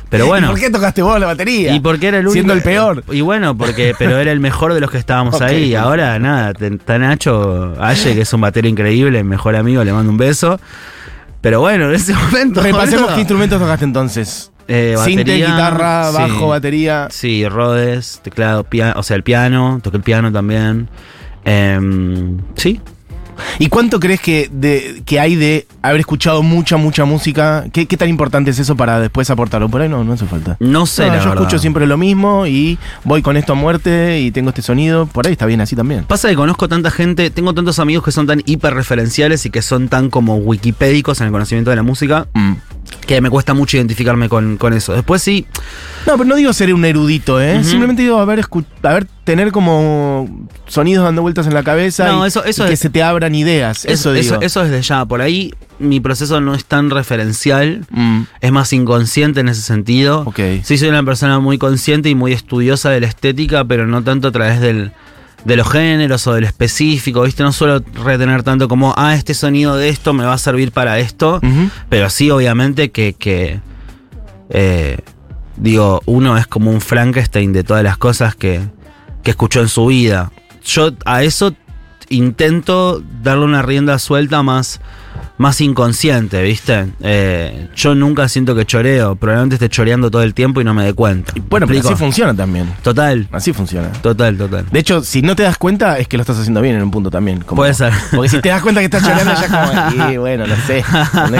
Pero 0.09 0.25
bueno. 0.25 0.47
¿Y 0.47 0.49
¿Por 0.51 0.59
qué 0.59 0.69
tocaste 0.71 1.01
vos 1.03 1.19
la 1.19 1.27
batería? 1.27 1.73
Y 1.73 1.79
porque 1.79 2.07
era 2.07 2.17
el 2.17 2.25
único. 2.25 2.33
Siendo 2.33 2.53
el 2.53 2.63
peor. 2.63 3.03
Y 3.11 3.21
bueno, 3.21 3.55
porque, 3.55 3.93
pero 3.97 4.17
era 4.17 4.31
el 4.31 4.39
mejor 4.39 4.73
de 4.73 4.79
los 4.79 4.89
que 4.89 4.97
estábamos 4.97 5.35
Ok. 5.37 5.41
ahí. 5.43 5.75
Ahora, 5.75 6.17
nada, 6.17 6.53
está 6.59 6.97
Nacho 6.97 7.75
Aye, 7.79 8.15
que 8.15 8.21
es 8.21 8.33
un 8.33 8.41
batero 8.41 8.67
increíble, 8.67 9.23
mejor 9.23 9.55
amigo, 9.55 9.83
le 9.83 9.93
mando 9.93 10.11
un 10.11 10.17
beso. 10.17 10.59
Pero 11.41 11.61
bueno, 11.61 11.89
en 11.89 11.95
ese 11.95 12.13
momento. 12.13 12.61
Repasemos 12.61 13.11
qué 13.11 13.19
instrumentos 13.19 13.59
tocaste 13.59 13.85
entonces. 13.85 14.51
Eh, 14.71 14.95
Sinte, 15.03 15.35
guitarra, 15.35 16.11
sí. 16.11 16.17
bajo, 16.17 16.47
batería. 16.49 17.07
Sí, 17.09 17.47
Rhodes, 17.49 18.21
teclado, 18.23 18.63
piano, 18.63 18.93
o 18.97 19.03
sea, 19.03 19.15
el 19.17 19.23
piano, 19.23 19.79
toqué 19.83 19.97
el 19.97 20.03
piano 20.03 20.31
también. 20.31 20.87
Em, 21.43 22.37
sí, 22.55 22.79
¿Y 23.57 23.67
cuánto 23.69 24.01
crees 24.01 24.19
que, 24.19 24.49
de, 24.51 25.01
que 25.05 25.17
hay 25.17 25.37
de 25.37 25.65
haber 25.81 26.01
escuchado 26.01 26.43
mucha, 26.43 26.75
mucha 26.75 27.05
música? 27.05 27.63
¿Qué, 27.71 27.85
qué 27.85 27.95
tan 27.95 28.09
importante 28.09 28.51
es 28.51 28.59
eso 28.59 28.75
para 28.75 28.99
después 28.99 29.29
aportarlo? 29.29 29.69
Por 29.69 29.81
ahí 29.81 29.87
no, 29.87 30.03
no 30.03 30.11
hace 30.11 30.25
falta. 30.25 30.57
no 30.59 30.85
sé, 30.85 31.03
No, 31.03 31.13
la 31.13 31.19
yo 31.19 31.29
verdad. 31.29 31.43
escucho 31.43 31.57
siempre 31.57 31.87
lo 31.87 31.97
mismo 31.97 32.45
y 32.47 32.77
voy 33.05 33.21
con 33.21 33.37
esto 33.37 33.53
a 33.53 33.55
muerte 33.55 34.19
y 34.19 34.31
tengo 34.31 34.49
este 34.49 34.61
sonido. 34.61 35.05
Por 35.05 35.25
ahí 35.25 35.31
está 35.31 35.45
bien 35.45 35.61
así 35.61 35.77
también. 35.77 36.03
Pasa 36.03 36.27
que 36.27 36.35
conozco 36.35 36.67
tanta 36.67 36.91
gente, 36.91 37.29
tengo 37.29 37.53
tantos 37.53 37.79
amigos 37.79 38.03
que 38.03 38.11
son 38.11 38.27
tan 38.27 38.41
hiperreferenciales 38.45 39.45
y 39.45 39.49
que 39.51 39.61
son 39.61 39.87
tan 39.87 40.09
como 40.09 40.35
wikipédicos 40.35 41.21
en 41.21 41.27
el 41.27 41.31
conocimiento 41.31 41.69
de 41.69 41.77
la 41.77 41.83
música, 41.83 42.27
Mm. 42.33 42.53
Que 43.05 43.21
me 43.21 43.29
cuesta 43.29 43.53
mucho 43.53 43.77
identificarme 43.77 44.29
con, 44.29 44.57
con 44.57 44.73
eso. 44.73 44.93
Después 44.93 45.21
sí, 45.21 45.45
No, 46.05 46.13
pero 46.13 46.25
no 46.25 46.35
digo 46.35 46.53
ser 46.53 46.73
un 46.73 46.85
erudito, 46.85 47.41
¿eh? 47.41 47.63
Simplemente 47.63 48.03
digo 48.03 48.19
haber, 48.19 48.45
haber 48.83 49.05
tener 49.23 49.51
como 49.51 50.47
sonidos 50.67 51.03
dando 51.05 51.21
vueltas 51.23 51.47
en 51.47 51.53
la 51.53 51.63
cabeza 51.63 52.07
No, 52.07 52.23
y, 52.23 52.27
eso- 52.27 52.43
eso 52.45 52.65
y 52.65 52.67
que 52.67 52.73
es- 52.73 52.79
se 52.79 52.89
te 52.89 53.01
abran 53.03 53.33
ideas. 53.35 53.85
Eso, 53.85 54.13
digo. 54.13 54.35
eso, 54.35 54.41
eso 54.41 54.63
desde 54.63 54.81
ya. 54.83 55.05
Por 55.05 55.21
ahí 55.21 55.53
mi 55.79 55.99
proceso 55.99 56.39
no 56.41 56.53
es 56.53 56.65
tan 56.65 56.89
referencial, 56.89 57.85
Mm, 57.89 58.21
es 58.41 58.51
más 58.51 58.71
inconsciente 58.73 59.39
en 59.39 59.49
ese 59.49 59.61
sentido. 59.61 60.21
ok. 60.25 60.39
Sí, 60.63 60.77
soy 60.77 60.89
una 60.89 61.03
persona 61.03 61.39
muy 61.39 61.57
consciente 61.57 62.09
y 62.09 62.15
muy 62.15 62.33
estudiosa 62.33 62.89
de 62.91 63.01
la 63.01 63.07
estética, 63.07 63.63
pero 63.65 63.87
no 63.87 64.03
tanto 64.03 64.27
a 64.27 64.31
través 64.31 64.61
del, 64.61 64.91
de 65.45 65.55
los 65.55 65.69
géneros 65.69 66.27
o 66.27 66.33
del 66.33 66.43
específico, 66.43 67.21
¿viste? 67.23 67.43
No 67.43 67.51
suelo 67.51 67.83
retener 68.03 68.43
tanto 68.43 68.67
como, 68.67 68.93
ah, 68.97 69.15
este 69.15 69.33
sonido 69.33 69.75
de 69.75 69.89
esto 69.89 70.13
me 70.13 70.25
va 70.25 70.33
a 70.33 70.37
servir 70.37 70.71
para 70.71 70.99
esto, 70.99 71.39
pero 71.89 72.09
sí, 72.09 72.29
obviamente, 72.29 72.91
que, 72.91 73.13
que 73.13 73.61
eh, 74.49 74.97
digo, 75.55 76.01
uno 76.05 76.37
es 76.37 76.47
como 76.47 76.71
un 76.71 76.81
Frankenstein 76.81 77.53
de 77.53 77.63
todas 77.63 77.83
las 77.83 77.97
cosas 77.97 78.35
que, 78.35 78.61
que 79.23 79.31
escuchó 79.31 79.61
en 79.61 79.69
su 79.69 79.87
vida. 79.87 80.31
Yo 80.63 80.91
a 81.05 81.23
eso 81.23 81.53
intento 82.09 83.01
darle 83.21 83.45
una 83.45 83.61
rienda 83.61 83.99
suelta 83.99 84.43
más, 84.43 84.81
más 85.39 85.61
inconsciente, 85.61 86.43
¿viste? 86.43 86.87
Eh, 87.01 87.69
yo 87.73 87.95
nunca 87.95 88.27
siento 88.27 88.55
que 88.55 88.65
choreo, 88.65 89.15
probablemente 89.15 89.55
esté 89.55 89.69
choreando 89.69 90.11
todo 90.11 90.21
el 90.21 90.33
tiempo 90.33 90.59
y 90.59 90.65
no 90.65 90.73
me 90.73 90.83
dé 90.83 90.93
cuenta. 90.93 91.31
Bueno, 91.49 91.65
¿Me 91.65 91.75
pero 91.75 91.87
así 91.87 91.97
funciona 91.97 92.35
también. 92.35 92.69
Total, 92.83 93.25
Así 93.31 93.53
funciona. 93.53 93.87
total, 94.01 94.37
total. 94.37 94.65
De 94.69 94.79
hecho, 94.79 95.01
si 95.01 95.21
no 95.21 95.37
te 95.37 95.43
das 95.43 95.57
cuenta, 95.57 95.97
es 95.97 96.09
que 96.09 96.17
lo 96.17 96.21
estás 96.21 96.37
haciendo 96.39 96.61
bien 96.61 96.75
en 96.75 96.83
un 96.83 96.91
punto 96.91 97.09
también. 97.09 97.39
como- 97.39 97.61
Puede 97.61 97.73
ser. 97.73 97.93
Porque 98.13 98.27
si 98.27 98.41
te 98.41 98.49
das 98.49 98.61
cuenta 98.61 98.81
que 98.81 98.85
estás 98.85 99.01
llorando, 99.01 99.33
ya 99.33 99.47
como, 99.95 100.11
y 100.11 100.17
bueno, 100.17 100.45
no 100.45 100.55
sé. 100.67 100.83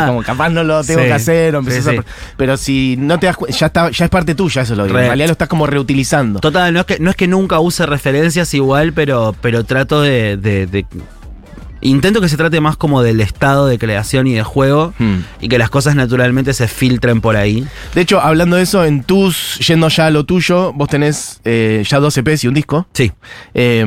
Como, 0.06 0.24
capaz 0.24 0.50
no 0.50 0.64
lo 0.64 0.82
tengo 0.84 1.02
Sí, 1.02 1.06
que 1.08 1.14
hacer, 1.14 1.56
o 1.58 1.60
empezás 1.60 1.84
sí, 1.84 1.90
a- 1.98 2.02
sí. 2.02 2.08
Pero 2.38 2.56
si 2.56 2.96
no 2.98 3.20
te 3.20 3.26
das 3.28 3.36
cuenta, 3.36 3.58
ya, 3.58 3.66
está, 3.66 3.92
ya 3.92 4.06
es 4.06 4.10
parte 4.12 4.34
tuya, 4.34 4.62
eso 4.62 4.74
es 4.74 4.78
lo 4.78 4.86
digo. 4.86 4.98
En 4.98 5.08
realidad 5.08 5.28
lo 5.28 5.34
estás 5.34 5.50
como 5.50 5.68
reutilizando. 5.68 6.40
Total, 6.40 6.74
no 6.74 6.80
es 6.80 6.86
que, 6.86 7.00
no 7.00 7.10
es 7.10 7.18
que 7.18 7.28
nunca 7.28 7.60
use 7.60 7.86
referencias 7.86 8.54
igual, 8.54 8.94
pero, 8.94 9.36
pero 9.42 9.66
trato 9.66 10.02
de, 10.02 10.38
de- 10.38 10.68
de- 10.68 10.86
Intento 11.82 12.20
que 12.22 12.30
se 12.30 12.38
trate 12.38 12.60
más 12.62 12.76
como 12.78 13.02
del 13.02 13.22
estado 13.22 13.68
de 13.68 13.78
creación 13.80 14.28
y 14.28 14.34
de 14.34 14.44
juego 14.44 14.94
Hmm. 15.00 15.20
y 15.42 15.48
que 15.50 15.58
las 15.58 15.70
cosas 15.70 15.96
naturalmente 15.96 16.54
se 16.54 16.68
filtren 16.68 17.22
por 17.22 17.36
ahí. 17.38 17.66
De 17.96 18.02
hecho, 18.02 18.20
hablando 18.22 18.56
de 18.58 18.64
eso, 18.64 18.84
en 18.86 19.04
tus, 19.04 19.60
yendo 19.68 19.88
ya 19.90 20.08
a 20.08 20.10
lo 20.10 20.26
tuyo, 20.26 20.74
vos 20.74 20.90
tenés 20.90 21.40
eh, 21.46 21.84
ya 21.88 22.00
dos 22.00 22.18
EPs 22.18 22.44
y 22.44 22.48
un 22.48 22.54
disco. 22.54 22.88
Sí. 22.94 23.12
Eh, 23.54 23.86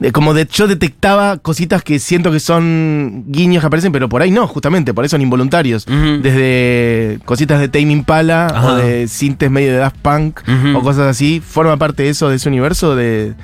de- 0.00 0.10
como 0.12 0.32
de, 0.34 0.48
yo 0.50 0.66
detectaba 0.66 1.36
cositas 1.38 1.82
que 1.84 1.98
siento 1.98 2.32
que 2.32 2.40
son 2.40 3.24
guiños 3.28 3.60
que 3.60 3.66
aparecen, 3.66 3.92
pero 3.92 4.08
por 4.08 4.22
ahí 4.22 4.30
no, 4.30 4.46
justamente, 4.48 4.94
por 4.94 5.04
eso 5.04 5.14
son 5.14 5.20
involuntarios. 5.22 5.86
Desde 5.86 7.18
cositas 7.24 7.60
de 7.60 7.68
Tame 7.68 7.92
Impala 7.92 8.46
Ajá. 8.46 8.66
o 8.72 8.76
de 8.76 9.06
sintes 9.08 9.50
medio 9.50 9.72
de 9.72 9.78
Daft 9.78 9.96
Punk 10.02 10.40
o 10.74 10.80
cosas 10.82 11.06
así. 11.08 11.40
¿Forma 11.46 11.76
parte 11.76 12.02
de 12.04 12.08
eso, 12.08 12.28
de 12.28 12.36
ese 12.36 12.48
universo, 12.48 12.96
de, 12.96 13.34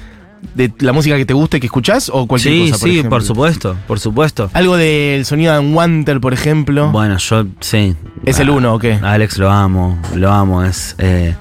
de 0.55 0.73
la 0.81 0.93
música 0.93 1.17
que 1.17 1.27
te 1.27 1.35
gusta 1.35 1.57
y 1.57 1.61
que 1.61 1.67
escuchás 1.67 2.11
o 2.13 2.27
cualquier 2.27 2.55
Sí, 2.67 2.71
cosa? 2.73 2.85
sí, 2.85 2.91
ejemplo? 2.91 3.11
por 3.11 3.23
supuesto, 3.23 3.77
por 3.87 4.01
supuesto. 4.01 4.51
Algo 4.53 4.77
del 4.77 5.25
sonido 5.25 5.53
de 5.55 5.61
Wanter, 5.75 6.21
por 6.21 6.33
ejemplo. 6.33 6.91
Bueno, 6.91 7.19
yo 7.19 7.47
sí. 7.61 7.95
¿Es 8.25 8.39
el 8.41 8.49
Ah, 8.49 8.53
uno 8.53 8.75
o 8.75 8.79
qué? 8.79 8.95
Alex 9.03 9.39
lo 9.39 9.51
amo, 9.51 9.99
lo 10.15 10.31
amo. 10.33 10.63
Es, 10.65 10.95
eh, 10.99 11.35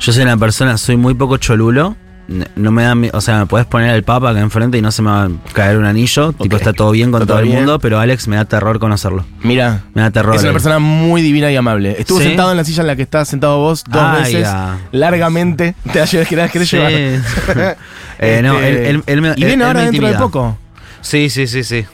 yo 0.00 0.12
soy 0.12 0.22
una 0.22 0.36
persona, 0.36 0.76
soy 0.78 0.96
muy 0.96 1.14
poco 1.14 1.36
cholulo. 1.36 1.96
No 2.28 2.72
me 2.72 2.82
da, 2.82 2.94
o 3.12 3.20
sea, 3.20 3.38
me 3.38 3.46
puedes 3.46 3.66
poner 3.68 3.90
al 3.90 4.02
Papa 4.02 4.30
acá 4.30 4.40
enfrente 4.40 4.76
y 4.78 4.82
no 4.82 4.90
se 4.90 5.00
me 5.00 5.10
va 5.10 5.24
a 5.26 5.30
caer 5.52 5.76
un 5.78 5.84
anillo. 5.84 6.32
Tipo, 6.32 6.56
está 6.56 6.72
todo 6.72 6.90
bien 6.90 7.12
con 7.12 7.22
Está 7.22 7.34
todo 7.34 7.42
todo 7.42 7.48
el 7.52 7.56
mundo, 7.56 7.78
pero 7.78 8.00
Alex 8.00 8.26
me 8.26 8.34
da 8.36 8.44
terror 8.44 8.78
conocerlo. 8.80 9.24
Mira. 9.42 9.82
Me 9.94 10.02
da 10.02 10.10
terror. 10.10 10.34
Es 10.34 10.40
una 10.42 10.50
Alex. 10.50 10.62
persona 10.64 10.78
muy 10.80 11.22
divina 11.22 11.52
y 11.52 11.56
amable. 11.56 11.94
Estuvo 11.98 12.18
¿Sí? 12.18 12.24
sentado 12.24 12.50
en 12.50 12.56
la 12.56 12.64
silla 12.64 12.80
en 12.80 12.86
la 12.88 12.96
que 12.96 13.02
estás 13.02 13.28
sentado 13.28 13.58
vos 13.58 13.84
dos 13.88 14.02
Ay, 14.02 14.34
veces, 14.34 14.48
ah. 14.48 14.76
largamente. 14.90 15.74
Te 15.92 16.00
la 16.00 16.04
llevas, 16.04 16.50
querés 16.50 16.68
Sí. 16.68 16.76
llevar. 16.76 16.92
Eh, 18.18 18.40
no, 18.42 18.54
Este, 18.58 18.68
él, 18.90 18.96
él- 18.96 19.02
él 19.06 19.20
me- 19.22 19.28
y 19.28 19.30
él- 19.32 19.36
viene 19.36 19.54
él 19.54 19.62
ahora 19.62 19.80
dentro 19.82 20.06
de 20.08 20.14
poco. 20.14 20.58
Sí, 21.02 21.28
sí, 21.30 21.46
sí, 21.46 21.62
sí. 21.62 21.84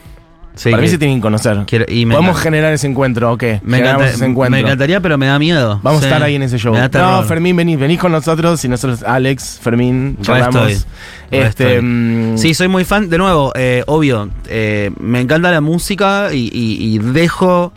Sí, 0.55 0.69
Para 0.69 0.83
mí 0.83 0.87
se 0.87 0.99
tienen 0.99 1.17
que 1.17 1.21
conocer. 1.23 1.63
quiero- 1.65 1.85
y 1.87 2.05
me 2.05 2.13
Podemos 2.13 2.33
encanta- 2.35 2.43
generar 2.43 2.73
ese 2.73 2.85
encuentro, 2.85 3.31
¿o 3.31 3.37
qué? 3.37 3.59
me, 3.63 3.77
Generamos 3.77 4.03
encanta- 4.03 4.15
ese 4.15 4.25
encuentro. 4.25 4.51
me 4.51 4.59
encantaría, 4.61 5.01
pero 5.01 5.17
me 5.17 5.25
da 5.25 5.39
miedo. 5.39 5.79
Vamos 5.81 6.01
Sí. 6.01 6.05
a 6.05 6.09
estar 6.09 6.21
ahí 6.23 6.35
en 6.35 6.43
ese 6.43 6.59
show. 6.59 6.73
Me 6.73 6.79
da 6.79 6.89
terror. 6.89 7.11
No, 7.11 7.23
Fermín, 7.23 7.55
venís, 7.55 7.79
venís 7.79 7.99
con 7.99 8.11
nosotros 8.11 8.63
y 8.63 8.67
nosotros, 8.67 9.01
Alex, 9.01 9.59
Fermín, 9.61 10.15
Re 10.19 10.23
charlamos. 10.25 10.69
estoy, 10.71 10.91
re 11.31 11.47
Este, 11.47 11.63
estoy. 11.75 11.81
mm, 11.81 12.37
Sí, 12.37 12.53
soy 12.53 12.67
muy 12.67 12.85
fan. 12.85 13.09
De 13.09 13.17
nuevo, 13.17 13.51
eh, 13.55 13.83
obvio, 13.87 14.29
eh, 14.47 14.91
me 14.99 15.21
encanta 15.21 15.49
la 15.51 15.61
música 15.61 16.29
y, 16.31 16.49
y- 16.53 16.95
y 16.95 16.99
dejo. 16.99 17.73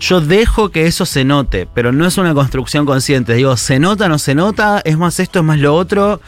Yo 0.00 0.20
dejo 0.20 0.70
que 0.70 0.86
eso 0.86 1.06
se 1.06 1.24
note, 1.24 1.68
pero 1.72 1.92
no 1.92 2.06
es 2.06 2.18
una 2.18 2.34
construcción 2.34 2.86
consciente. 2.86 3.34
Digo, 3.34 3.56
¿se 3.56 3.78
nota, 3.78 4.08
no 4.08 4.18
se 4.18 4.34
nota? 4.34 4.80
¿Es 4.84 4.98
más 4.98 5.20
esto, 5.20 5.38
es 5.40 5.44
más 5.44 5.58
lo 5.60 5.74
otro? 5.76 6.20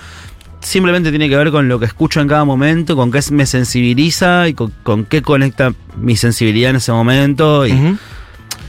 Simplemente 0.65 1.11
tiene 1.11 1.29
que 1.29 1.37
ver 1.37 1.51
con 1.51 1.69
lo 1.69 1.79
que 1.79 1.85
escucho 1.85 2.21
en 2.21 2.29
cada 2.29 2.45
momento, 2.45 2.97
con 2.97 3.13
qué 3.13 3.21
me 3.31 3.45
sensibiliza 3.47 4.49
y 4.49 4.55
con, 4.55 4.73
con 4.83 5.05
qué 5.05 5.21
conecta 5.21 5.75
mi 5.97 6.17
sensibilidad 6.17 6.71
en 6.71 6.77
ese 6.77 6.91
momento. 6.91 7.67
Y 7.67 7.97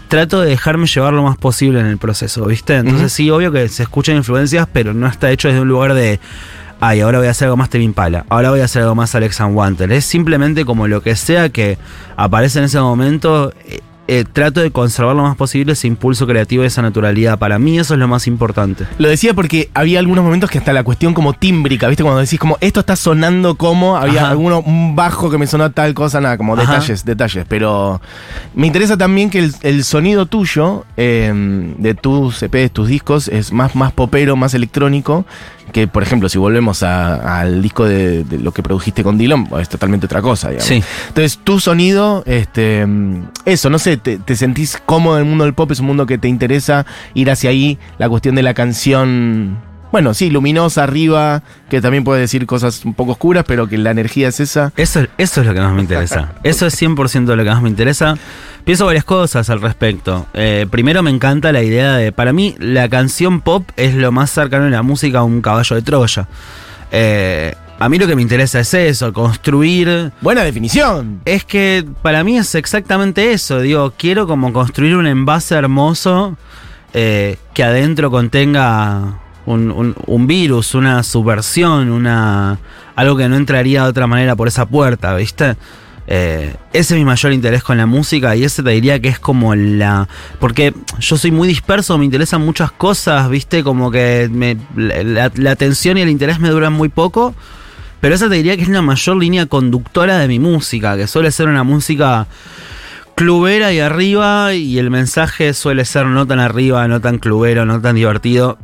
trato 0.07 0.41
de 0.41 0.49
dejarme 0.49 0.87
llevar 0.87 1.13
lo 1.13 1.23
más 1.23 1.37
posible 1.37 1.79
en 1.79 1.85
el 1.87 1.97
proceso, 1.97 2.45
¿viste? 2.45 2.75
Entonces 2.75 3.11
sí, 3.11 3.29
obvio 3.29 3.51
que 3.51 3.67
se 3.69 3.83
escuchan 3.83 4.17
influencias, 4.17 4.67
pero 4.71 4.93
no 4.93 5.07
está 5.07 5.31
hecho 5.31 5.47
desde 5.47 5.61
un 5.61 5.67
lugar 5.67 5.93
de, 5.93 6.19
ay, 6.79 7.01
ahora 7.01 7.19
voy 7.19 7.27
a 7.27 7.31
hacer 7.31 7.45
algo 7.47 7.57
más 7.57 7.69
Tevin 7.69 7.93
Pala, 7.93 8.25
ahora 8.29 8.49
voy 8.51 8.59
a 8.59 8.65
hacer 8.65 8.83
algo 8.83 8.95
más 8.95 9.15
Alex 9.15 9.41
and 9.41 9.55
Wanter. 9.55 9.91
Es 9.91 10.05
simplemente 10.05 10.65
como 10.65 10.87
lo 10.87 11.01
que 11.01 11.15
sea 11.15 11.49
que 11.49 11.77
aparece 12.17 12.59
en 12.59 12.65
ese 12.65 12.79
momento, 12.79 13.53
eh, 14.07 14.23
trato 14.31 14.61
de 14.61 14.71
conservar 14.71 15.15
lo 15.15 15.23
más 15.23 15.35
posible 15.35 15.73
ese 15.73 15.87
impulso 15.87 16.27
creativo 16.27 16.63
y 16.63 16.67
esa 16.67 16.81
naturalidad. 16.81 17.39
Para 17.39 17.57
mí 17.59 17.79
eso 17.79 17.93
es 17.95 17.99
lo 17.99 18.07
más 18.07 18.27
importante. 18.27 18.85
Lo 18.97 19.09
decía 19.09 19.33
porque 19.33 19.69
había 19.73 19.99
algunos 19.99 20.23
momentos 20.23 20.49
que 20.49 20.57
hasta 20.59 20.73
la 20.73 20.83
cuestión 20.83 21.13
como 21.13 21.33
tímbrica, 21.33 21.87
¿viste? 21.87 22.03
Cuando 22.03 22.21
decís 22.21 22.39
como 22.39 22.57
esto 22.61 22.79
está 22.81 22.95
sonando 22.95 23.55
como, 23.55 23.97
había 23.97 24.21
Ajá. 24.21 24.31
alguno, 24.31 24.59
un 24.59 24.95
bajo 24.95 25.29
que 25.29 25.37
me 25.37 25.47
sonó 25.47 25.71
tal 25.71 25.93
cosa, 25.93 26.21
nada, 26.21 26.37
como 26.37 26.53
Ajá. 26.53 26.61
detalles, 26.73 27.03
detalles. 27.05 27.45
Pero 27.47 28.01
me 28.53 28.67
interesa 28.67 28.97
también 28.97 29.29
que 29.29 29.39
el, 29.39 29.55
el 29.61 29.83
sonido 29.83 30.25
tuyo, 30.25 30.85
eh, 30.97 31.31
de 31.77 31.93
tus 31.95 32.43
EPs, 32.43 32.71
tus 32.71 32.87
discos, 32.87 33.27
es 33.27 33.51
más, 33.51 33.75
más 33.75 33.91
popero, 33.91 34.35
más 34.35 34.53
electrónico. 34.53 35.25
Que, 35.71 35.87
por 35.87 36.03
ejemplo, 36.03 36.29
si 36.29 36.37
volvemos 36.37 36.83
a- 36.83 37.39
al 37.41 37.61
disco 37.61 37.85
de, 37.85 38.23
de 38.23 38.37
lo 38.39 38.51
que 38.53 38.61
produjiste 38.61 39.03
con 39.03 39.17
Dylan, 39.17 39.47
es 39.59 39.67
totalmente 39.67 40.05
otra 40.05 40.21
cosa, 40.21 40.49
digamos. 40.49 40.67
Sí. 40.67 40.81
Entonces, 41.07 41.39
tu 41.43 41.59
sonido, 41.59 42.23
este, 42.27 42.85
mm, 42.85 43.23
eso, 43.45 43.69
no 43.71 43.79
sé, 43.79 43.94
te, 43.97 44.35
sentís 44.35 44.81
cómodo 44.85 45.17
en 45.17 45.23
el 45.23 45.29
mundo 45.29 45.43
del 45.45 45.53
pop, 45.53 45.71
es 45.71 45.79
un 45.79 45.87
mundo 45.87 46.05
que 46.05 46.17
te 46.17 46.27
interesa 46.27 46.85
ir 47.13 47.29
hacia 47.29 47.49
ahí, 47.49 47.77
la 47.97 48.09
cuestión 48.09 48.35
de 48.35 48.43
la 48.43 48.53
canción 48.53 49.57
bueno, 49.91 50.13
sí, 50.13 50.29
luminosa 50.29 50.83
arriba, 50.83 51.41
que 51.69 51.79
también 51.79 52.03
puede 52.03 52.19
decir 52.19 52.45
cosas 52.45 52.83
un 52.83 52.93
poco 52.95 53.13
oscuras, 53.13 53.45
pero 53.47 53.67
que 53.67 53.77
la 53.77 53.91
energía 53.91 54.27
es 54.27 54.41
esa. 54.41 54.73
Eso, 54.75 55.05
eso 55.17 55.39
es 55.39 55.47
lo 55.47 55.53
que 55.53 55.61
más 55.61 55.73
me 55.73 55.83
interesa. 55.83 56.33
Eso 56.43 56.65
es 56.65 56.81
100% 56.81 57.33
lo 57.33 57.43
que 57.43 57.49
más 57.49 57.61
me 57.61 57.69
interesa. 57.69 58.17
Pienso 58.65 58.85
varias 58.85 59.05
cosas 59.05 59.49
al 59.49 59.61
respecto. 59.61 60.25
Eh, 60.33 60.67
primero 60.69 61.01
me 61.01 61.11
encanta 61.11 61.53
la 61.53 61.63
idea 61.63 61.93
de, 61.93 62.11
para 62.11 62.33
mí, 62.33 62.55
la 62.59 62.89
canción 62.89 63.39
pop 63.39 63.69
es 63.77 63.95
lo 63.95 64.11
más 64.11 64.31
cercano 64.31 64.65
en 64.65 64.71
la 64.71 64.81
música 64.81 65.19
a 65.19 65.23
un 65.23 65.41
caballo 65.41 65.77
de 65.77 65.81
Troya. 65.81 66.27
Eh, 66.91 67.55
a 67.77 67.89
mí 67.89 67.97
lo 67.99 68.07
que 68.07 68.15
me 68.15 68.21
interesa 68.21 68.59
es 68.61 68.73
eso, 68.73 69.11
construir... 69.13 70.11
Buena 70.21 70.43
definición. 70.43 71.21
Es 71.25 71.43
que 71.43 71.85
para 72.01 72.23
mí 72.23 72.37
es 72.37 72.55
exactamente 72.55 73.33
eso. 73.33 73.59
Digo, 73.59 73.93
quiero 73.97 74.27
como 74.27 74.53
construir 74.53 74.95
un 74.95 75.07
envase 75.07 75.55
hermoso 75.55 76.37
eh, 76.93 77.37
que 77.53 77.63
adentro 77.63 78.09
contenga 78.11 79.19
un, 79.45 79.71
un- 79.71 79.95
un 80.07 80.27
virus, 80.27 80.73
una 80.73 81.03
subversión, 81.03 81.89
una 81.91 82.57
algo 82.95 83.17
que 83.17 83.27
no 83.27 83.35
entraría 83.35 83.83
de 83.83 83.89
otra 83.89 84.07
manera 84.07 84.35
por 84.37 84.47
esa 84.47 84.65
puerta, 84.65 85.13
¿viste? 85.15 85.57
Eh, 86.07 86.55
ese 86.71 86.93
es 86.93 86.99
mi 86.99 87.03
mayor 87.03 87.33
interés 87.33 87.63
con 87.63 87.77
la 87.77 87.85
música 87.87 88.35
y 88.35 88.43
ese 88.43 88.61
te 88.63 88.69
diría 88.69 88.99
que 89.01 89.09
es 89.09 89.19
como 89.19 89.53
la... 89.55 90.07
Porque 90.39 90.73
yo 90.99 91.17
soy 91.17 91.31
muy 91.31 91.47
disperso, 91.47 91.97
me 91.97 92.05
interesan 92.05 92.45
muchas 92.45 92.71
cosas, 92.71 93.29
¿viste? 93.29 93.63
Como 93.63 93.91
que 93.91 94.29
me- 94.31 94.55
la, 94.77 95.29
la 95.35 95.51
atención 95.51 95.97
y 95.97 96.01
el 96.01 96.09
interés 96.09 96.39
me 96.39 96.49
duran 96.49 96.71
muy 96.73 96.87
poco. 96.89 97.35
Pero 98.01 98.15
esa 98.15 98.29
te 98.29 98.35
diría 98.35 98.55
que 98.57 98.63
es 98.63 98.69
la 98.69 98.81
mayor 98.81 99.17
línea 99.17 99.45
conductora 99.45 100.17
de 100.17 100.27
mi 100.27 100.39
música, 100.39 100.95
que 100.97 101.07
suele 101.07 101.31
ser 101.31 101.47
una 101.47 101.63
música 101.63 102.27
clubera 103.15 103.71
y 103.73 103.79
arriba, 103.79 104.53
y 104.53 104.77
el 104.77 104.91
mensaje 104.91 105.53
suele 105.53 105.85
ser 105.85 106.05
no 106.05 106.27
tan 106.27 106.39
arriba, 106.39 106.87
no 106.87 107.01
tan 107.01 107.17
clubero, 107.17 107.65
no 107.65 107.81
tan 107.81 107.95
divertido. 107.95 108.57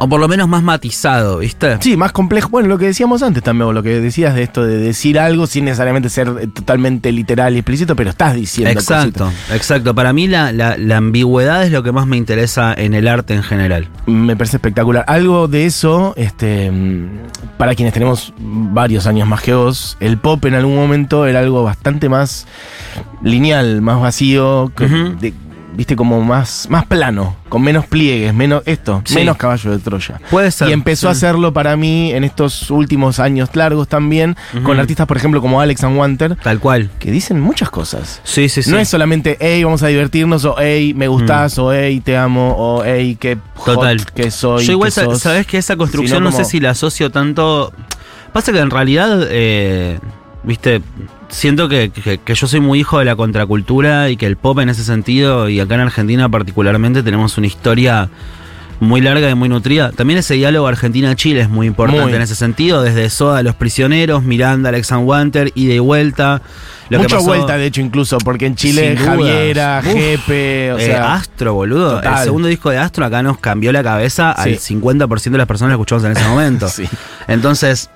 O 0.00 0.08
por 0.08 0.18
lo 0.20 0.26
menos 0.28 0.48
más 0.48 0.62
matizado, 0.62 1.38
¿viste? 1.38 1.76
Sí, 1.80 1.96
más 1.96 2.10
complejo. 2.12 2.48
Bueno, 2.48 2.68
lo 2.68 2.78
que 2.78 2.86
decíamos 2.86 3.22
antes 3.22 3.42
también, 3.42 3.68
o 3.68 3.72
lo 3.72 3.82
que 3.82 4.00
decías 4.00 4.34
de 4.34 4.42
esto 4.42 4.64
de 4.64 4.76
decir 4.78 5.18
algo 5.18 5.46
sin 5.46 5.64
necesariamente 5.66 6.08
ser 6.08 6.28
eh, 6.40 6.46
totalmente 6.48 7.12
literal 7.12 7.54
y 7.54 7.58
explícito, 7.58 7.94
pero 7.94 8.10
estás 8.10 8.34
diciendo 8.34 8.70
Exacto, 8.72 9.24
cositas. 9.26 9.54
exacto. 9.54 9.94
Para 9.94 10.12
mí 10.12 10.26
la, 10.26 10.52
la- 10.52 10.76
la 10.76 10.96
ambigüedad 10.96 11.64
es 11.64 11.70
lo 11.72 11.82
que 11.82 11.92
más 11.92 12.06
me 12.06 12.16
interesa 12.16 12.74
en 12.76 12.94
el 12.94 13.06
arte 13.08 13.34
en 13.34 13.42
general. 13.42 13.88
Me 14.06 14.36
parece 14.36 14.56
espectacular. 14.56 15.04
Algo 15.06 15.46
de 15.48 15.66
eso, 15.66 16.12
este, 16.16 16.70
mm, 16.70 17.08
para 17.56 17.74
quienes 17.74 17.94
tenemos 17.94 18.32
varios 18.38 19.06
años 19.06 19.28
más 19.28 19.42
que 19.42 19.54
vos, 19.54 19.96
el 20.00 20.18
pop 20.18 20.44
en 20.46 20.54
algún 20.54 20.74
momento 20.74 21.26
era 21.26 21.38
algo 21.40 21.62
bastante 21.62 22.08
más 22.08 22.46
lineal, 23.22 23.80
más 23.80 24.00
vacío, 24.00 24.72
que- 24.76 24.84
Ujú. 24.86 25.16
de- 25.20 25.34
viste, 25.76 25.96
como 25.96 26.20
más, 26.22 26.66
más 26.70 26.86
plano, 26.86 27.36
con 27.48 27.62
menos 27.62 27.86
pliegues, 27.86 28.32
menos 28.32 28.62
esto, 28.66 29.02
Sí. 29.04 29.14
menos 29.16 29.36
caballo 29.36 29.70
de 29.72 29.78
Troya. 29.78 30.20
Puede 30.30 30.50
ser. 30.50 30.68
Y 30.68 30.72
empezó 30.72 31.08
a 31.08 31.12
hacerlo 31.12 31.52
para 31.52 31.76
mí 31.76 32.12
en 32.12 32.24
estos 32.24 32.70
últimos 32.70 33.18
años 33.20 33.50
largos 33.54 33.88
también, 33.88 34.36
con 34.62 34.78
artistas, 34.80 35.06
por 35.06 35.16
ejemplo, 35.16 35.40
como 35.40 35.60
Alex 35.60 35.84
and 35.84 35.96
Wanter, 35.98 36.36
Tal 36.36 36.60
cual. 36.60 36.90
que 36.98 37.10
dicen 37.10 37.40
muchas 37.40 37.70
cosas. 37.70 38.20
Sí, 38.24 38.48
sí, 38.48 38.62
sí. 38.62 38.70
No 38.70 38.78
es 38.78 38.88
solamente, 38.88 39.36
hey, 39.40 39.64
vamos 39.64 39.82
a 39.82 39.88
divertirnos, 39.88 40.44
o 40.44 40.56
hey, 40.58 40.94
me 40.94 41.08
gustás, 41.08 41.58
o 41.58 41.72
hey, 41.72 42.00
te 42.00 42.16
amo, 42.16 42.54
o 42.56 42.82
hey, 42.84 43.16
qué 43.20 43.36
hot 43.56 43.74
Total. 43.74 44.04
que 44.12 44.30
soy. 44.30 44.64
Yo 44.64 44.72
igual, 44.72 44.92
que 44.92 45.00
sos. 45.02 45.20
sabes 45.20 45.46
que 45.46 45.58
esa 45.58 45.76
construcción 45.76 46.22
no 46.22 46.32
sé 46.32 46.44
si 46.44 46.60
la 46.60 46.70
asocio 46.70 47.10
tanto. 47.10 47.72
Pasa 48.32 48.52
que 48.52 48.58
en 48.58 48.70
realidad, 48.70 49.26
eh, 49.30 49.98
viste, 50.42 50.82
siento 51.34 51.68
que, 51.68 51.90
que- 51.90 52.18
que 52.18 52.34
yo 52.34 52.46
soy 52.46 52.60
muy 52.60 52.80
hijo 52.80 52.98
de 52.98 53.04
la 53.04 53.16
contracultura 53.16 54.08
y 54.10 54.16
que 54.16 54.26
el 54.26 54.36
pop 54.36 54.58
en 54.60 54.68
ese 54.68 54.84
sentido, 54.84 55.48
y 55.48 55.60
acá 55.60 55.74
en 55.74 55.80
Argentina 55.82 56.28
particularmente, 56.28 57.02
tenemos 57.02 57.36
una 57.38 57.46
historia 57.46 58.08
muy 58.80 59.00
larga 59.00 59.30
y 59.30 59.34
muy 59.34 59.48
nutrida. 59.48 59.92
También 59.92 60.18
ese 60.18 60.34
diálogo 60.34 60.66
Argentina-Chile 60.66 61.40
es 61.40 61.48
muy 61.48 61.66
importante 61.68 62.02
Muy. 62.04 62.12
en 62.14 62.22
ese 62.22 62.34
sentido, 62.34 62.82
desde 62.82 63.08
Soda, 63.08 63.42
Los 63.42 63.54
Prisioneros, 63.54 64.24
Miranda, 64.24 64.68
Alexan 64.70 65.04
Wanter, 65.04 65.52
ida 65.54 65.74
y 65.74 65.78
vuelta. 65.78 66.42
Lo 66.90 66.98
que 66.98 67.04
Mucha 67.04 67.16
pasó- 67.16 67.28
vuelta, 67.28 67.56
de 67.56 67.66
hecho, 67.66 67.80
incluso, 67.80 68.18
porque 68.18 68.44
en 68.46 68.56
Chile. 68.56 68.96
Javiera, 68.96 69.80
Uf. 69.82 69.92
Jepe, 69.92 70.72
o 70.72 70.78
Eh, 70.78 70.86
sea. 70.86 71.14
Astro, 71.14 71.54
boludo. 71.54 71.94
total. 71.96 72.18
El 72.18 72.24
segundo 72.24 72.48
disco 72.48 72.68
de 72.68 72.76
Astro 72.78 73.06
acá 73.06 73.22
nos 73.22 73.38
cambió 73.38 73.72
la 73.72 73.82
cabeza 73.82 74.32
al 74.32 74.58
Sí. 74.58 74.74
50% 74.74 75.36
de 75.36 75.38
las 75.38 75.46
personas 75.46 75.70
que 75.70 75.74
escuchamos 75.76 76.04
en 76.04 76.12
ese 76.12 76.24
momento. 76.28 76.68
Sí. 76.74 76.84
Entonces, 77.26 77.88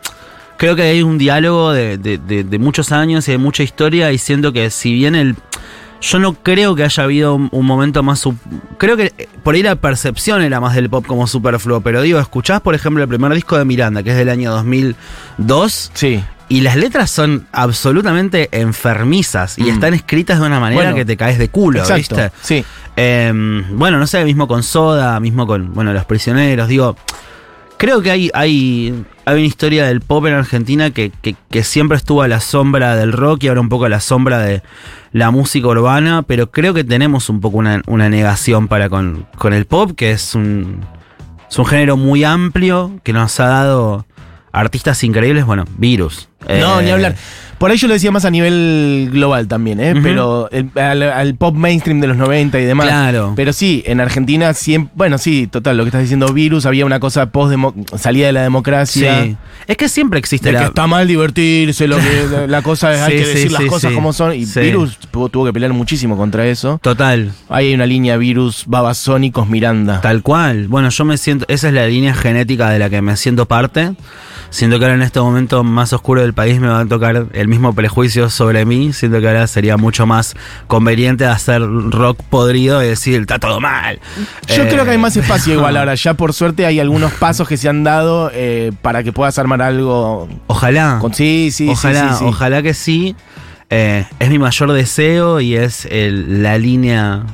creo 0.58 0.76
que 0.76 0.82
hay 0.82 1.02
un 1.02 1.16
diálogo 1.16 1.72
de, 1.72 1.96
de- 1.96 2.18
de- 2.18 2.44
de 2.44 2.58
muchos 2.58 2.92
años 2.92 3.26
y 3.28 3.32
de 3.32 3.38
mucha 3.38 3.62
historia 3.62 4.12
y 4.12 4.18
siento 4.18 4.52
que 4.52 4.68
si 4.70 4.92
bien 4.92 5.14
el... 5.14 5.34
Yo 6.00 6.20
no 6.20 6.34
creo 6.34 6.76
que 6.76 6.84
haya 6.84 7.02
habido 7.02 7.34
un, 7.34 7.48
un 7.50 7.66
momento 7.66 8.04
más... 8.04 8.20
sub- 8.20 8.36
creo 8.76 8.96
que 8.96 9.12
eh, 9.18 9.28
por 9.42 9.56
ahí 9.56 9.64
la 9.64 9.74
percepción 9.74 10.42
era 10.42 10.60
más 10.60 10.76
del 10.76 10.88
pop 10.88 11.04
como 11.04 11.26
superfluo, 11.26 11.80
pero 11.80 12.02
digo, 12.02 12.20
escuchás 12.20 12.60
por 12.60 12.76
ejemplo 12.76 13.02
el 13.02 13.08
primer 13.08 13.32
disco 13.34 13.58
de 13.58 13.64
Miranda, 13.64 14.04
que 14.04 14.10
es 14.10 14.16
del 14.16 14.28
año 14.28 14.52
2002, 14.52 15.90
Sí. 15.94 16.22
y 16.48 16.60
las 16.60 16.76
letras 16.76 17.10
son 17.10 17.48
absolutamente 17.50 18.48
enfermizas 18.52 19.58
y 19.58 19.64
Mm. 19.64 19.68
están 19.70 19.94
escritas 19.94 20.38
de 20.40 20.46
una 20.46 20.60
manera 20.60 20.82
Bueno, 20.82 20.94
que 20.96 21.04
te 21.04 21.16
caes 21.16 21.36
de 21.38 21.48
culo, 21.48 21.80
Exacto. 21.80 22.14
¿viste? 22.16 22.30
Sí. 22.42 22.64
Eh, 22.96 23.32
bueno, 23.72 23.98
no 23.98 24.06
sé, 24.06 24.24
mismo 24.24 24.46
con 24.46 24.62
Soda, 24.62 25.18
mismo 25.18 25.46
con, 25.48 25.74
bueno, 25.74 25.92
Los 25.92 26.04
Prisioneros, 26.04 26.68
digo, 26.68 26.96
creo 27.76 28.00
que 28.02 28.10
hay, 28.12 28.30
hay, 28.34 29.04
hay 29.28 29.34
una 29.36 29.46
historia 29.46 29.86
del 29.86 30.00
pop 30.00 30.24
en 30.26 30.34
Argentina 30.34 30.90
que, 30.90 31.10
que- 31.22 31.36
que 31.50 31.62
siempre 31.64 31.96
estuvo 31.96 32.22
a 32.22 32.28
la 32.28 32.40
sombra 32.40 32.96
del 32.96 33.12
rock 33.12 33.44
y 33.44 33.48
ahora 33.48 33.60
un 33.60 33.68
poco 33.68 33.84
a 33.84 33.88
la 33.88 34.00
sombra 34.00 34.38
de 34.38 34.62
la 35.12 35.30
música 35.30 35.68
urbana, 35.68 36.22
pero 36.22 36.50
creo 36.50 36.74
que 36.74 36.84
tenemos 36.84 37.28
un 37.28 37.40
poco 37.40 37.58
una, 37.58 37.82
una 37.86 38.08
negación 38.08 38.68
para 38.68 38.88
con, 38.88 39.26
con 39.36 39.52
el 39.52 39.64
pop, 39.66 39.92
que 39.96 40.10
es 40.12 40.34
un, 40.34 40.80
es 41.50 41.58
un 41.58 41.66
género 41.66 41.96
muy 41.96 42.24
amplio, 42.24 42.98
que 43.04 43.12
nos 43.12 43.38
ha 43.40 43.46
dado 43.48 44.06
artistas 44.52 45.02
increíbles, 45.04 45.44
bueno, 45.44 45.64
Virus. 45.76 46.28
No, 46.48 46.80
Eh, 46.80 46.84
ni 46.84 46.90
hablar. 46.90 47.14
Por 47.58 47.70
ahí 47.72 47.76
yo 47.76 47.88
lo 47.88 47.94
decía 47.94 48.12
más 48.12 48.24
a 48.24 48.30
nivel 48.30 49.08
global 49.12 49.48
también, 49.48 49.80
¿eh? 49.80 49.94
Pero 50.00 50.48
el- 50.52 50.70
al, 50.76 51.02
al 51.02 51.34
pop 51.34 51.56
mainstream 51.56 52.00
de 52.00 52.06
los 52.06 52.16
90 52.16 52.60
y 52.60 52.64
demás. 52.64 52.86
Claro. 52.86 53.32
Pero 53.34 53.52
sí, 53.52 53.82
en 53.86 54.00
Argentina 54.00 54.54
siempre. 54.54 54.92
Bueno, 54.94 55.18
sí, 55.18 55.48
total, 55.48 55.76
lo 55.76 55.82
que 55.82 55.88
estás 55.88 56.02
diciendo, 56.02 56.32
virus, 56.32 56.66
había 56.66 56.86
una 56.86 57.00
cosa 57.00 57.30
post 57.30 57.54
salida 57.96 58.26
de 58.26 58.32
la 58.32 58.42
democracia. 58.42 59.24
Sí. 59.24 59.36
Es 59.66 59.76
que 59.76 59.88
siempre 59.88 60.18
existe 60.18 60.50
De 60.50 60.54
que 60.54 60.60
la... 60.60 60.66
está 60.68 60.86
mal 60.86 61.08
divertirse, 61.08 61.88
lo 61.88 61.96
que, 61.96 62.46
la, 62.48 62.62
cosa 62.62 62.94
es, 62.94 63.00
hay 63.00 63.16
que 63.18 63.24
sí, 63.24 63.30
decir 63.34 63.52
las 63.52 63.64
cosas 63.64 63.92
como 63.92 64.12
son. 64.12 64.34
Y. 64.34 64.44
Virus 64.44 64.96
tuvo, 65.10 65.28
tuvo 65.28 65.44
que 65.46 65.52
pelear 65.52 65.72
muchísimo 65.72 66.16
contra 66.16 66.46
eso. 66.46 66.78
Total. 66.80 67.32
Ahí 67.48 67.68
hay 67.68 67.74
una 67.74 67.86
línea 67.86 68.16
Virus, 68.16 68.64
Babasónicos, 68.66 69.48
Miranda. 69.48 70.00
Tal 70.00 70.22
cual. 70.22 70.68
Bueno, 70.68 70.90
yo 70.90 71.04
me 71.04 71.18
siento, 71.18 71.44
esa 71.48 71.68
es 71.68 71.74
la 71.74 71.86
línea 71.88 72.14
genética 72.14 72.70
de 72.70 72.78
la 72.78 72.88
que 72.88 73.02
me 73.02 73.16
siento 73.16 73.46
parte. 73.46 73.92
Siento 74.50 74.78
que 74.78 74.86
ahora 74.86 74.94
en 74.94 75.02
este 75.02 75.20
momento 75.20 75.62
más 75.62 75.92
oscuro 75.92 76.22
del 76.22 76.32
país 76.32 76.58
me 76.58 76.68
va 76.68 76.80
a 76.80 76.86
tocar 76.86 77.26
el 77.32 77.48
mismo 77.48 77.74
prejuicio 77.74 78.30
sobre 78.30 78.64
mí. 78.64 78.92
Siento 78.94 79.20
que 79.20 79.28
ahora 79.28 79.46
sería 79.46 79.76
mucho 79.76 80.06
más 80.06 80.34
conveniente 80.66 81.26
hacer 81.26 81.60
rock 81.62 82.22
podrido 82.30 82.82
y 82.82 82.86
decir, 82.88 83.20
está 83.20 83.38
todo 83.38 83.60
mal. 83.60 84.00
Yo 84.46 84.62
Eh, 84.64 84.68
creo 84.70 84.84
que 84.86 84.92
hay 84.92 84.98
más 84.98 85.16
espacio 85.16 85.52
igual 85.54 85.76
ahora. 85.76 85.94
Ya 85.96 86.14
por 86.14 86.32
suerte 86.32 86.64
hay 86.64 86.80
algunos 86.80 87.12
pasos 87.12 87.46
que 87.46 87.56
se 87.58 87.68
han 87.68 87.84
dado 87.84 88.30
eh, 88.32 88.72
para 88.80 89.02
que 89.02 89.12
puedas 89.12 89.38
armar 89.38 89.60
algo 89.60 90.28
Ojalá. 90.46 90.98
con 91.00 91.12
sí, 91.12 91.50
sí, 91.52 91.66
sí, 91.66 91.70
ojalá, 91.70 92.12
sí, 92.14 92.18
sí. 92.20 92.24
ojalá 92.26 92.62
que 92.62 92.72
sí. 92.74 93.14
Eh, 93.70 94.06
es 94.18 94.30
mi 94.30 94.38
mayor 94.38 94.72
deseo 94.72 95.40
y 95.40 95.54
es 95.56 95.84
el- 95.90 96.42
la 96.42 96.56
línea 96.56 97.24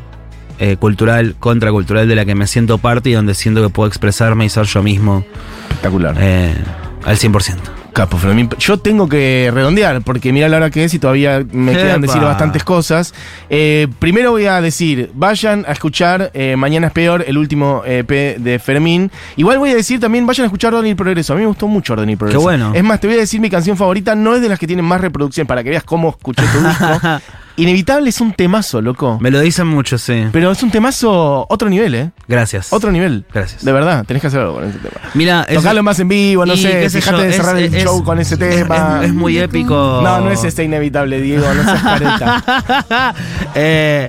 eh, 0.59 0.77
cultural, 0.77 1.37
contracultural 1.39 2.09
de 2.09 2.17
la 2.17 2.25
que 2.25 2.35
me 2.35 2.49
siento 2.49 2.79
parte 2.79 3.11
y 3.11 3.13
donde 3.13 3.35
siento 3.35 3.63
que 3.63 3.69
puedo 3.69 3.87
expresarme 3.89 4.45
y 4.45 4.49
ser 4.49 4.67
yo 4.67 4.83
mismo 4.83 5.25
Espectacular. 5.69 6.17
eh, 6.19 6.55
al 7.05 7.17
100%. 7.17 7.57
Capo, 7.93 8.19
Fermín. 8.19 8.49
Yo 8.59 8.77
tengo 8.79 9.09
que 9.09 9.51
redondear, 9.55 10.03
porque 10.03 10.33
mira 10.33 10.49
la 10.49 10.57
hora 10.57 10.71
que 10.71 10.83
es 10.83 10.93
y 10.95 10.99
todavía 10.99 11.45
me 11.53 11.73
Epa. 11.73 11.81
quedan 11.83 12.01
decir 12.01 12.21
bastantes 12.21 12.65
cosas. 12.65 13.15
Eh, 13.49 13.87
primero 14.01 14.33
voy 14.33 14.47
a 14.47 14.61
decir, 14.61 15.11
vayan 15.15 15.65
a 15.69 15.73
escuchar 15.73 16.33
eh, 16.35 16.57
Mañana 16.57 16.89
es 16.89 16.93
Peor, 16.93 17.25
el 17.27 17.39
último 17.39 17.83
EP 17.87 18.39
de 18.39 18.59
Fermín. 18.59 19.13
Igual 19.37 19.59
voy 19.61 19.71
a 19.71 19.77
decir 19.77 20.01
también, 20.01 20.27
vayan 20.27 20.45
a 20.45 20.47
escuchar 20.47 20.75
Orden 20.75 20.91
y 20.91 20.95
Progreso. 20.97 21.35
A 21.35 21.37
mí 21.37 21.43
me 21.43 21.49
gustó 21.49 21.69
mucho 21.69 21.93
Orden 21.93 22.11
y 22.11 22.17
Progreso. 22.17 22.41
bueno. 22.41 22.73
Es 22.75 22.83
más, 22.83 22.99
te 23.01 23.07
voy 23.07 23.17
a 23.17 23.21
decir 23.21 23.41
mi 23.41 23.49
canción 23.49 23.77
favorita, 23.77 24.17
no 24.17 24.35
es 24.35 24.43
de 24.43 24.49
las 24.49 24.59
que 24.59 24.67
tienen 24.67 24.85
más 24.85 25.01
reproducción, 25.01 25.47
para 25.47 25.63
que 25.63 25.71
veas 25.71 25.85
cómo 25.85 26.09
escuché 26.11 26.43
tu 26.43 26.67
disco. 26.67 27.01
Inevitable 27.57 28.09
es 28.11 28.21
un 28.21 28.33
temazo, 28.33 28.81
loco. 28.83 29.19
Me 29.21 29.31
lo 29.31 29.39
dicen 29.39 29.69
mucho, 29.69 29.97
sí. 29.97 30.27
Pero 30.33 30.51
es 30.51 30.63
un 30.65 30.73
temazo 30.73 31.47
otro 31.49 31.69
nivel, 31.69 31.95
¿eh? 31.95 32.11
Gracias. 32.27 32.73
Otro 32.73 32.91
nivel. 32.91 33.25
Gracias. 33.33 33.65
De 33.65 33.71
verdad, 33.73 34.05
tenés 34.05 34.21
que 34.23 34.27
hacer 34.27 34.41
algo 34.41 34.55
con 34.55 34.65
ese 34.65 34.79
tema. 34.79 34.97
Mira, 35.15 35.47
es, 35.49 35.55
Tocarlo 35.59 35.83
más 35.85 36.01
en 36.01 36.09
vivo, 36.09 36.45
no 36.45 36.55
y 36.55 36.59
sé, 36.59 36.69
yo, 36.73 36.81
de 36.81 37.33
cerrar 37.33 37.57
es- 37.59 37.67
el 37.73 37.75
es- 37.77 37.85
show 37.85 38.03
con 38.03 38.19
ese 38.19 38.37
tema. 38.37 38.99
Es, 39.03 39.09
es 39.11 39.15
muy 39.15 39.39
épico. 39.39 40.01
No, 40.03 40.21
no 40.21 40.31
es 40.33 40.43
este 40.43 40.65
inevitable, 40.65 41.21
Diego, 41.21 41.47
no 41.55 41.63
seas 41.63 41.83
careta. 41.83 43.15
Eh, 43.55 44.09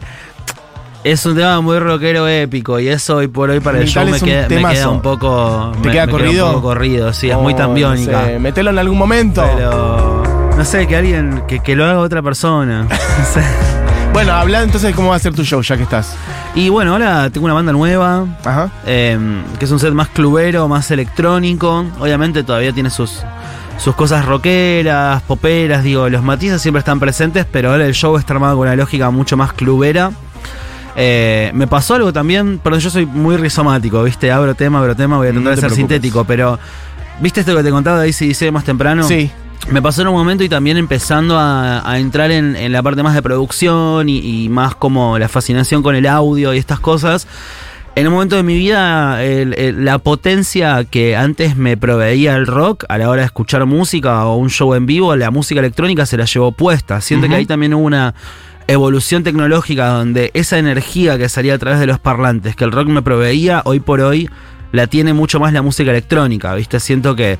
es 1.03 1.23
un 1.27 1.36
tema 1.36 1.62
muy 1.62 1.77
rockero 1.77 2.27
épico 2.27 2.79
y 2.79 2.88
eso 2.88 3.17
hoy 3.17 3.27
por 3.27 3.51
hoy 3.51 3.60
para 3.60 3.77
el 3.79 3.88
show 3.88 4.03
me 4.05 4.15
es 4.17 4.23
un 4.23 4.27
queda, 4.27 4.41
me 4.41 4.47
temazo. 4.47 4.73
queda 4.73 4.89
un 4.89 5.01
poco. 5.03 5.71
¿Te 5.84 5.88
me- 5.89 5.93
queda 5.93 6.05
me 6.08 6.12
corrido? 6.13 6.47
un 6.47 6.53
poco 6.53 6.63
corrido, 6.69 7.13
sí, 7.13 7.29
es 7.29 7.38
muy 7.38 7.53
Oh, 7.53 7.58
tambiónica. 7.58 8.21
No 8.21 8.25
sé, 8.25 8.39
metelo 8.39 8.71
en 8.71 8.79
algún 8.79 8.97
momento. 8.97 9.47
Pero. 9.55 10.35
No 10.58 10.63
sé, 10.65 10.88
que 10.88 10.96
alguien. 10.96 11.44
Que, 11.48 11.60
que 11.60 11.76
lo 11.76 11.86
haga 11.86 12.00
otra 12.00 12.22
persona. 12.22 12.88
No 13.18 13.26
sé. 13.26 13.41
Bueno, 14.13 14.34
habla 14.34 14.62
entonces 14.63 14.89
de 14.89 14.94
cómo 14.94 15.10
va 15.10 15.15
a 15.15 15.20
ser 15.20 15.34
tu 15.34 15.44
show, 15.44 15.62
ya 15.62 15.76
que 15.78 15.84
estás. 15.84 16.15
Y 16.54 16.70
bueno, 16.70 16.91
ahora 16.94 17.30
tengo 17.30 17.46
una 17.46 17.54
banda 17.54 17.72
nueva, 17.74 18.26
Ajá. 18.46 18.70
eh, 18.86 19.18
que 19.60 19.65
es 19.65 19.72
un 19.72 19.80
set 19.80 19.91
más 19.94 20.08
clubero, 20.10 20.68
más 20.70 20.89
electrónico. 20.91 21.86
Obviamente 22.00 22.44
todavía 22.44 22.72
tiene 22.72 22.89
sus, 22.89 23.22
sus 23.78 23.94
cosas 23.96 24.26
rockeras, 24.26 25.22
poperas, 25.24 25.84
digo, 25.84 26.08
los 26.10 26.24
matices 26.24 26.62
siempre 26.62 26.80
están 26.80 26.98
presentes, 27.00 27.46
pero 27.52 27.72
ahora 27.72 27.86
el 27.86 27.94
show 27.94 28.15
está 28.18 28.34
armado 28.34 28.56
con 28.58 28.68
una 28.68 28.76
lógica 28.78 29.10
mucho 29.12 29.36
más 29.36 29.52
clubera. 29.52 30.12
Eh, 30.96 31.52
me 31.54 31.68
pasó 31.68 31.96
algo 31.96 32.13
también, 32.13 32.60
perdón, 32.60 32.80
yo 32.80 32.89
soy 32.89 33.06
muy 33.06 33.36
rizomático, 33.36 34.02
¿viste? 34.04 34.32
Abro 34.32 34.56
tema, 34.56 34.80
abro 34.80 34.96
tema, 34.96 35.18
voy 35.18 35.28
a 35.28 35.34
No 35.34 35.41
tratar 35.41 35.56
te 35.56 35.56
de 35.56 35.62
ser 35.62 35.70
preocupes. 35.72 35.96
sintético, 35.96 36.24
pero 36.24 36.58
¿viste 37.20 37.41
esto 37.41 37.54
que 37.56 37.63
te 37.63 37.70
contaba 37.72 38.00
de 38.00 38.10
ACDC 38.10 38.52
más 38.54 38.63
temprano? 38.63 39.04
Sí. 39.06 39.30
Me 39.71 39.82
pasó 39.82 40.04
en 40.04 40.08
un 40.10 40.13
momento 40.13 40.43
y 40.43 40.49
también 40.49 40.78
empezando 40.78 41.38
a, 41.39 41.89
a 41.89 41.99
entrar 41.99 42.32
en, 42.32 42.56
en 42.56 42.71
la 42.71 42.84
parte 42.84 43.01
más 43.04 43.15
de 43.15 43.21
producción 43.21 44.08
y, 44.08 44.19
y 44.45 44.47
más 44.49 44.75
como 44.75 45.17
la 45.17 45.28
fascinación 45.28 45.82
con 45.84 45.95
el 45.95 46.06
audio 46.06 46.54
y 46.54 46.58
estas 46.60 46.80
cosas. 46.80 47.28
En 47.95 48.08
un 48.08 48.13
momento 48.13 48.36
de 48.36 48.43
mi 48.43 48.58
vida, 48.58 49.23
el- 49.23 49.54
el- 49.58 49.84
la 49.84 49.97
potencia 49.97 50.84
que 50.86 51.15
antes 51.15 51.58
me 51.58 51.78
proveía 51.78 52.36
el 52.36 52.45
rock 52.45 52.86
a 52.89 52.97
la 52.97 53.10
hora 53.10 53.21
de 53.21 53.25
escuchar 53.25 53.65
música 53.65 54.25
o 54.25 54.36
un 54.38 54.49
show 54.49 54.75
en 54.75 54.86
vivo, 54.86 55.15
la 55.15 55.32
música 55.32 55.62
electrónica 55.62 56.06
se 56.06 56.17
la 56.17 56.25
llevó 56.25 56.51
puesta. 56.51 57.01
Siento 57.01 57.28
que 57.28 57.36
ahí 57.36 57.45
también 57.45 57.73
hubo 57.73 57.86
una 57.86 58.13
evolución 58.67 59.23
tecnológica 59.23 59.88
donde 59.88 60.30
esa 60.36 60.58
energía 60.60 61.17
que 61.17 61.28
salía 61.28 61.56
a 61.56 61.58
través 61.58 61.80
de 61.80 61.88
los 61.88 61.99
parlantes 61.99 62.56
que 62.56 62.63
el 62.65 62.71
rock 62.71 62.88
me 62.88 63.01
proveía, 63.01 63.62
hoy 63.65 63.80
por 63.80 63.99
hoy 64.01 64.30
la 64.71 64.88
tiene 64.88 65.13
mucho 65.13 65.39
más 65.39 65.54
la 65.54 65.62
música 65.62 65.89
electrónica, 65.91 66.54
¿viste? 66.54 66.80
Siento 66.82 67.15
que, 67.15 67.38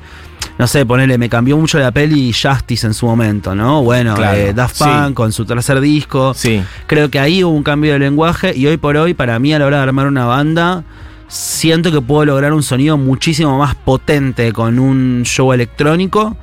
no 0.58 0.66
sé, 0.66 0.86
ponele, 0.86 1.18
me 1.18 1.28
cambió 1.28 1.56
mucho 1.56 1.78
la 1.78 1.90
peli 1.90 2.32
Justice 2.32 2.86
en 2.86 2.94
su 2.94 3.06
momento, 3.06 3.54
¿no? 3.54 3.82
Bueno, 3.82 4.14
Claro, 4.14 4.38
eh, 4.38 4.54
Daft 4.54 4.76
sí. 4.76 4.84
Punk 4.84 5.14
con 5.14 5.32
su 5.32 5.44
tercer 5.44 5.80
disco. 5.80 6.32
Sí. 6.34 6.62
Creo 6.86 7.10
que 7.10 7.18
ahí 7.18 7.44
hubo 7.44 7.54
un 7.54 7.62
cambio 7.62 7.92
de 7.92 7.98
lenguaje 7.98 8.56
y 8.56 8.66
hoy 8.66 8.76
por 8.78 8.96
hoy, 8.96 9.14
para 9.14 9.38
mí, 9.38 9.52
a 9.52 9.58
la 9.58 9.66
hora 9.66 9.78
de 9.78 9.82
armar 9.82 10.06
una 10.06 10.24
banda, 10.24 10.84
siento 11.28 11.92
que 11.92 12.00
puedo 12.00 12.24
lograr 12.24 12.52
un 12.52 12.62
sonido 12.62 12.96
muchísimo 12.96 13.58
más 13.58 13.74
potente 13.74 14.52
con 14.52 14.78
un 14.78 15.22
show 15.24 15.52
electrónico 15.52 16.36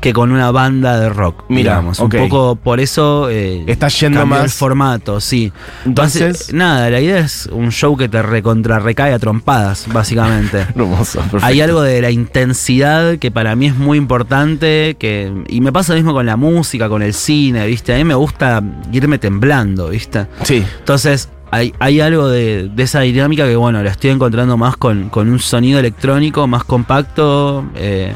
que 0.00 0.12
con 0.12 0.32
una 0.32 0.50
banda 0.50 0.98
de 0.98 1.08
rock. 1.08 1.44
Mira, 1.48 1.72
digamos. 1.72 1.98
Un 2.00 2.08
poco 2.10 2.56
por 2.56 2.80
eso. 2.80 3.28
Eh, 3.30 3.64
Está 3.66 3.88
yendo 3.88 4.24
más- 4.26 4.44
el 4.44 4.50
formato, 4.50 5.20
sí. 5.20 5.52
Entonces- 5.84 6.22
Entonces, 6.22 6.54
nada, 6.54 6.90
la 6.90 7.00
idea 7.00 7.18
es 7.18 7.48
un 7.52 7.70
show 7.70 7.96
que 7.96 8.08
te 8.08 8.22
recontra 8.22 8.78
recae 8.78 9.12
a 9.12 9.18
trompadas, 9.18 9.86
básicamente. 9.92 10.58
Hermoso, 10.74 11.20
perfecto. 11.20 11.46
Hay 11.46 11.60
algo 11.60 11.82
de 11.82 12.00
la 12.02 12.10
intensidad 12.10 13.18
que 13.18 13.30
para 13.30 13.54
mí 13.56 13.66
es 13.66 13.76
muy 13.76 13.98
importante, 13.98 14.96
que 14.98 15.32
y 15.48 15.60
me 15.60 15.72
pasa 15.72 15.92
lo 15.92 15.98
mismo 15.98 16.12
con 16.12 16.26
la 16.26 16.36
música, 16.36 16.88
con 16.88 17.02
el 17.02 17.14
cine, 17.14 17.66
¿viste? 17.66 17.94
A 17.94 17.96
mí 17.98 18.04
me 18.04 18.14
gusta 18.14 18.62
irme 18.92 19.18
temblando, 19.18 19.88
¿viste? 19.90 20.26
Sí. 20.42 20.64
Entonces, 20.78 21.28
hay, 21.50 21.72
hay 21.78 22.00
algo 22.00 22.28
de, 22.28 22.68
de 22.68 22.82
esa 22.82 23.00
dinámica 23.00 23.46
que, 23.46 23.56
bueno, 23.56 23.82
la 23.82 23.90
estoy 23.90 24.10
encontrando 24.10 24.56
más 24.56 24.76
con, 24.76 25.08
con 25.08 25.28
un 25.30 25.38
sonido 25.38 25.78
electrónico 25.80 26.46
más 26.46 26.64
compacto. 26.64 27.64
eh, 27.74 28.12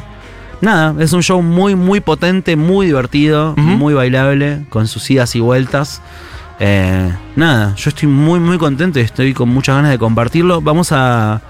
nada, 0.62 0.94
es 1.02 1.12
un 1.12 1.22
show 1.22 1.42
muy, 1.42 1.74
muy 1.74 2.00
potente, 2.00 2.56
muy 2.56 2.86
divertido, 2.86 3.54
muy 3.56 3.92
bailable, 3.92 4.64
con 4.70 4.86
sus 4.86 5.10
idas 5.10 5.36
y 5.36 5.40
vueltas. 5.40 6.00
Eh, 6.60 7.12
nada, 7.36 7.74
yo 7.74 7.90
estoy 7.90 8.08
muy, 8.08 8.40
muy 8.40 8.56
contento 8.56 8.98
y 8.98 9.02
estoy 9.02 9.34
con 9.34 9.50
muchas 9.50 9.76
ganas 9.76 9.90
de 9.90 9.98
compartirlo. 9.98 10.62
Vamos 10.62 10.92
a 10.92 11.42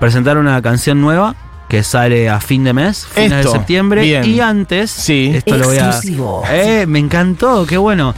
presentar 0.00 0.36
una 0.36 0.60
canción 0.60 1.00
nueva 1.00 1.34
que 1.68 1.82
sale 1.82 2.28
a 2.28 2.40
fin 2.40 2.62
de 2.64 2.72
mes, 2.72 3.06
final 3.06 3.40
Esto, 3.40 3.52
de 3.52 3.58
septiembre. 3.58 4.02
bien. 4.02 4.24
Y 4.24 4.40
antes, 4.40 4.90
Sí. 4.90 5.32
esto 5.34 5.56
lo 5.56 5.66
voy 5.66 5.78
a. 5.78 5.86
Exclusivo. 5.88 6.42
Eh, 6.50 6.84
me 6.86 6.98
encantó, 6.98 7.66
qué 7.66 7.76
bueno. 7.76 8.14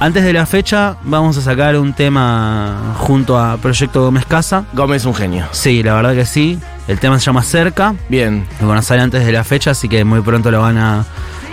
Antes 0.00 0.24
de 0.24 0.32
la 0.32 0.46
fecha 0.46 0.96
vamos 1.04 1.36
a 1.36 1.42
sacar 1.42 1.76
un 1.76 1.92
tema 1.92 2.94
junto 2.98 3.38
a 3.38 3.56
Proyecto 3.56 4.02
Gómez 4.04 4.24
Casa. 4.26 4.64
Gómez 4.72 5.02
es 5.02 5.06
un 5.06 5.14
genio. 5.14 5.46
Sí, 5.52 5.82
la 5.82 5.94
verdad 5.94 6.14
que 6.14 6.24
sí. 6.26 6.58
El 6.86 6.98
tema 7.00 7.18
se 7.18 7.26
llama 7.26 7.42
Cerca. 7.42 7.94
Bien, 8.08 8.46
Y 8.60 8.64
bueno, 8.64 8.80
sale 8.82 9.02
antes 9.02 9.24
de 9.26 9.32
la 9.32 9.44
fecha, 9.44 9.72
así 9.72 9.88
que 9.88 10.04
muy 10.04 10.20
pronto 10.20 10.50
lo 10.50 10.60
van 10.60 10.78
a, 10.78 11.04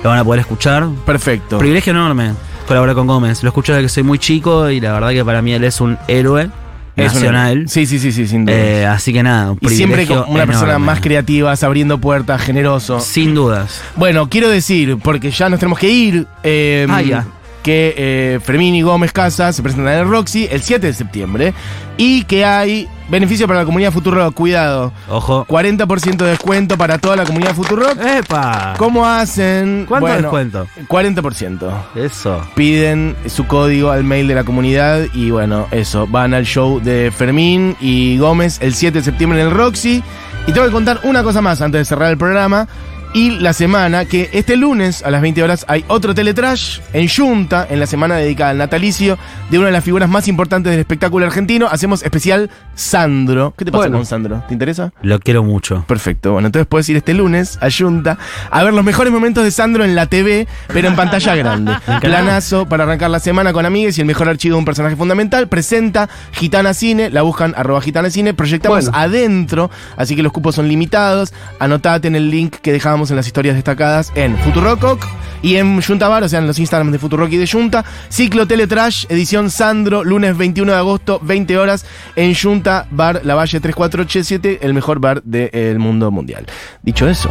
lo 0.03 0.09
van 0.09 0.19
a 0.19 0.23
poder 0.23 0.39
escuchar. 0.41 0.87
perfecto. 1.05 1.57
Privilegio 1.57 1.91
enorme 1.91 2.33
colaborar 2.67 2.95
con 2.95 3.05
Gómez. 3.05 3.43
Lo 3.43 3.49
escucho 3.49 3.73
desde 3.73 3.83
que 3.83 3.89
soy 3.89 4.01
muy 4.03 4.17
chico 4.17 4.69
y 4.71 4.79
la 4.79 4.93
verdad 4.93 5.09
que 5.09 5.23
para 5.23 5.41
mí 5.43 5.53
él 5.53 5.63
es 5.63 5.81
un 5.81 5.97
héroe 6.07 6.49
Es 6.95 7.13
nacional. 7.13 7.65
Sí, 7.67 7.85
sí, 7.85 7.99
sí, 7.99 8.11
sí, 8.11 8.27
sin 8.27 8.45
duda. 8.45 8.55
Eh, 8.55 8.85
así 8.85 9.11
que 9.11 9.21
nada, 9.21 9.51
un 9.51 9.59
y 9.61 9.69
siempre 9.69 10.07
como 10.07 10.25
una 10.25 10.45
persona 10.45 10.79
más 10.79 11.01
creativa, 11.01 11.53
abriendo 11.61 11.99
puertas, 11.99 12.41
generoso. 12.41 12.99
Sin 12.99 13.33
dudas. 13.35 13.81
Bueno, 13.95 14.29
quiero 14.29 14.49
decir, 14.49 14.97
porque 15.01 15.31
ya 15.31 15.49
nos 15.49 15.59
tenemos 15.59 15.79
que 15.79 15.89
ir, 15.89 16.27
eh, 16.43 16.87
Ah, 16.89 17.01
ya. 17.01 17.25
Que 17.65 17.95
eh, 17.97 18.39
Fermín 18.43 18.75
y 18.75 18.83
Gómez 18.83 19.11
Casa 19.11 19.51
se 19.51 19.63
presentan 19.63 19.91
en 19.91 19.99
el 20.01 20.07
Roxy 20.07 20.47
el 20.51 20.61
7 20.61 20.85
de 20.85 20.93
septiembre 20.93 21.51
y 21.97 22.23
que 22.25 22.45
hay 22.45 22.87
beneficio 23.09 23.47
para 23.47 23.61
la 23.61 23.65
comunidad 23.65 23.91
Futuro 23.91 24.31
Cuidado, 24.33 24.93
Ojo. 25.09 25.47
40% 25.47 26.17
de 26.17 26.29
descuento 26.29 26.77
para 26.77 26.99
toda 26.99 27.15
la 27.15 27.23
comunidad 27.25 27.55
Futuro. 27.55 27.87
¡Epa! 27.89 28.75
¿Cómo 28.77 29.07
hacen? 29.07 29.85
¿Cuánto 29.87 30.05
Bueno, 30.05 30.21
descuento? 30.21 30.67
40%. 30.87 31.71
Eso. 31.95 32.39
Piden 32.53 33.15
su 33.25 33.47
código 33.47 33.89
al 33.89 34.03
mail 34.03 34.27
de 34.27 34.35
la 34.35 34.43
comunidad 34.43 35.01
y 35.15 35.31
bueno, 35.31 35.65
eso, 35.71 36.05
van 36.05 36.35
al 36.35 36.45
show 36.45 36.79
de 36.79 37.11
Fermín 37.11 37.75
y 37.81 38.19
Gómez 38.19 38.59
el 38.61 38.75
7 38.75 38.99
de 38.99 39.03
septiembre 39.03 39.41
en 39.41 39.47
el 39.47 39.53
Roxy. 39.53 40.03
Y 40.45 40.51
tengo 40.51 40.67
que 40.67 40.71
contar 40.73 40.99
una 41.01 41.23
cosa 41.23 41.41
más 41.41 41.59
antes 41.63 41.79
de 41.79 41.85
cerrar 41.85 42.11
el 42.11 42.17
programa. 42.19 42.67
Y 43.15 43.29
la 43.39 43.53
semana, 43.53 44.03
que 44.03 44.29
este 44.33 44.57
lunes 44.57 45.01
a 45.01 45.09
las 45.09 45.21
20 45.21 45.41
horas 45.41 45.63
hay 45.69 45.85
otro 45.87 46.13
Teletrash 46.13 46.79
en 46.91 47.07
Junta, 47.07 47.65
en 47.69 47.79
la 47.79 47.87
semana 47.87 48.17
dedicada 48.17 48.49
al 48.49 48.57
natalicio 48.57 49.17
de 49.49 49.57
una 49.57 49.67
de 49.67 49.71
las 49.71 49.85
figuras 49.85 50.09
más 50.09 50.27
importantes 50.27 50.69
del 50.71 50.81
espectáculo 50.81 51.25
argentino. 51.25 51.67
Hacemos 51.71 52.03
especial 52.03 52.49
Sandro. 52.75 53.53
¿Qué 53.57 53.63
te 53.63 53.71
pasa 53.71 53.83
Bueno. 53.83 53.99
con 53.99 54.05
Sandro? 54.05 54.43
¿Te 54.49 54.53
interesa? 54.53 54.91
Lo 55.01 55.17
quiero 55.19 55.45
mucho. 55.45 55.85
Perfecto. 55.87 56.33
Bueno, 56.33 56.47
entonces 56.49 56.67
puedes 56.67 56.89
ir 56.89 56.97
este 56.97 57.13
lunes 57.13 57.57
a 57.61 57.69
Junta 57.71 58.17
a 58.51 58.63
ver 58.65 58.73
los 58.73 58.83
mejores 58.83 59.13
momentos 59.13 59.45
de 59.45 59.51
Sandro 59.51 59.85
en 59.85 59.95
la 59.95 60.07
TV, 60.07 60.45
pero 60.67 60.89
en 60.89 60.97
pantalla 60.97 61.35
grande. 61.37 61.71
Planazo 62.01 62.65
para 62.67 62.83
arrancar 62.83 63.11
la 63.11 63.19
semana 63.21 63.53
con 63.53 63.65
amigues 63.65 63.97
y 63.97 64.01
el 64.01 64.07
mejor 64.07 64.27
archivo 64.27 64.55
de 64.55 64.59
un 64.59 64.65
personaje 64.65 64.97
fundamental. 64.97 65.47
Presenta 65.47 66.09
Gitana 66.33 66.73
Cine, 66.73 67.09
la 67.11 67.21
buscan 67.21 67.53
arroba 67.55 67.79
Gitana 67.81 68.09
Cine. 68.09 68.33
Proyectamos 68.33 68.83
Bueno. 68.89 68.97
adentro, 68.97 69.71
así 69.95 70.17
que 70.17 70.21
los 70.21 70.33
cupos 70.33 70.55
son 70.55 70.67
limitados. 70.67 71.31
Anotate 71.59 72.09
en 72.09 72.17
el 72.17 72.29
link 72.29 72.55
que 72.57 72.73
dejábamos 72.73 73.04
en 73.09 73.15
las 73.15 73.27
historias 73.27 73.55
destacadas 73.55 74.11
en 74.15 74.37
Futurococ 74.37 75.05
y 75.41 75.57
en 75.57 75.81
Junta 75.81 76.07
Bar, 76.07 76.23
o 76.23 76.29
sea, 76.29 76.39
en 76.39 76.47
los 76.47 76.57
Instagram 76.57 76.91
de 76.91 76.99
Futurock 76.99 77.31
y 77.31 77.37
de 77.37 77.47
Junta. 77.47 77.85
Ciclo 78.09 78.47
Teletrash, 78.47 79.05
edición 79.09 79.51
Sandro, 79.51 80.03
lunes 80.03 80.35
21 80.37 80.71
de 80.71 80.77
agosto, 80.77 81.19
20 81.21 81.57
horas, 81.57 81.85
en 82.15 82.33
Junta 82.33 82.87
Bar 82.89 83.21
La 83.23 83.35
Valle 83.35 83.59
3487, 83.59 84.59
el 84.61 84.73
mejor 84.73 84.99
bar 84.99 85.21
del 85.23 85.79
mundo 85.79 86.09
mundial. 86.09 86.45
Dicho 86.81 87.07
eso, 87.07 87.29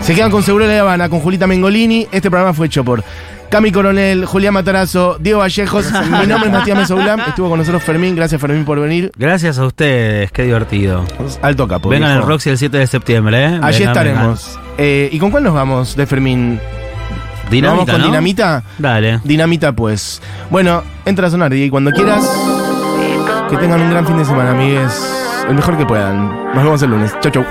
se 0.00 0.14
quedan 0.14 0.30
con 0.30 0.42
Seguro 0.42 0.66
de 0.66 0.74
La 0.74 0.82
Habana, 0.82 1.08
con 1.08 1.20
Julita 1.20 1.46
Mengolini. 1.46 2.06
Este 2.12 2.30
programa 2.30 2.54
fue 2.54 2.66
hecho 2.66 2.84
por 2.84 3.02
Cami 3.50 3.70
Coronel, 3.72 4.24
Julián 4.26 4.54
Matarazo, 4.54 5.16
Diego 5.20 5.38
Vallejos. 5.40 5.90
Mi 6.20 6.26
nombre 6.26 6.48
es 6.48 6.52
Matías 6.52 6.78
Mesoulam. 6.78 7.20
Estuvo 7.20 7.48
con 7.48 7.58
nosotros 7.58 7.82
Fermín. 7.82 8.16
Gracias, 8.16 8.40
Fermín, 8.40 8.64
por 8.64 8.80
venir. 8.80 9.12
Gracias 9.16 9.58
a 9.58 9.66
ustedes, 9.66 10.32
qué 10.32 10.42
divertido. 10.42 11.04
Alto 11.42 11.68
capo. 11.68 11.88
Vengan 11.88 12.10
al. 12.10 12.22
Roxy 12.22 12.50
el 12.50 12.58
7 12.58 12.76
de 12.76 12.86
septiembre, 12.86 13.44
¿eh? 13.44 13.60
Allí 13.62 13.78
Vengan, 13.80 13.96
estaremos. 13.96 14.58
Eh, 14.78 15.08
¿Y 15.12 15.18
con 15.18 15.30
cuál 15.30 15.44
nos 15.44 15.54
vamos 15.54 15.96
de 15.96 16.06
Fermín? 16.06 16.60
Dinamita, 17.50 17.70
¿Vamos 17.70 17.90
con 17.90 18.00
¿no? 18.00 18.06
Dinamita? 18.08 18.62
Dale. 18.78 19.20
Dinamita, 19.22 19.72
pues. 19.72 20.20
Bueno, 20.50 20.82
entra 21.04 21.28
a 21.28 21.30
sonar 21.30 21.52
y 21.54 21.70
cuando 21.70 21.92
quieras. 21.92 22.28
Que 23.48 23.56
tengan 23.58 23.80
un 23.80 23.90
gran 23.90 24.04
fin 24.06 24.18
de 24.18 24.24
semana, 24.24 24.50
amigues. 24.50 25.00
El 25.48 25.54
mejor 25.54 25.78
que 25.78 25.86
puedan. 25.86 26.28
Nos 26.52 26.64
vemos 26.64 26.82
el 26.82 26.90
lunes. 26.90 27.14
Chau, 27.20 27.30
chau. 27.30 27.44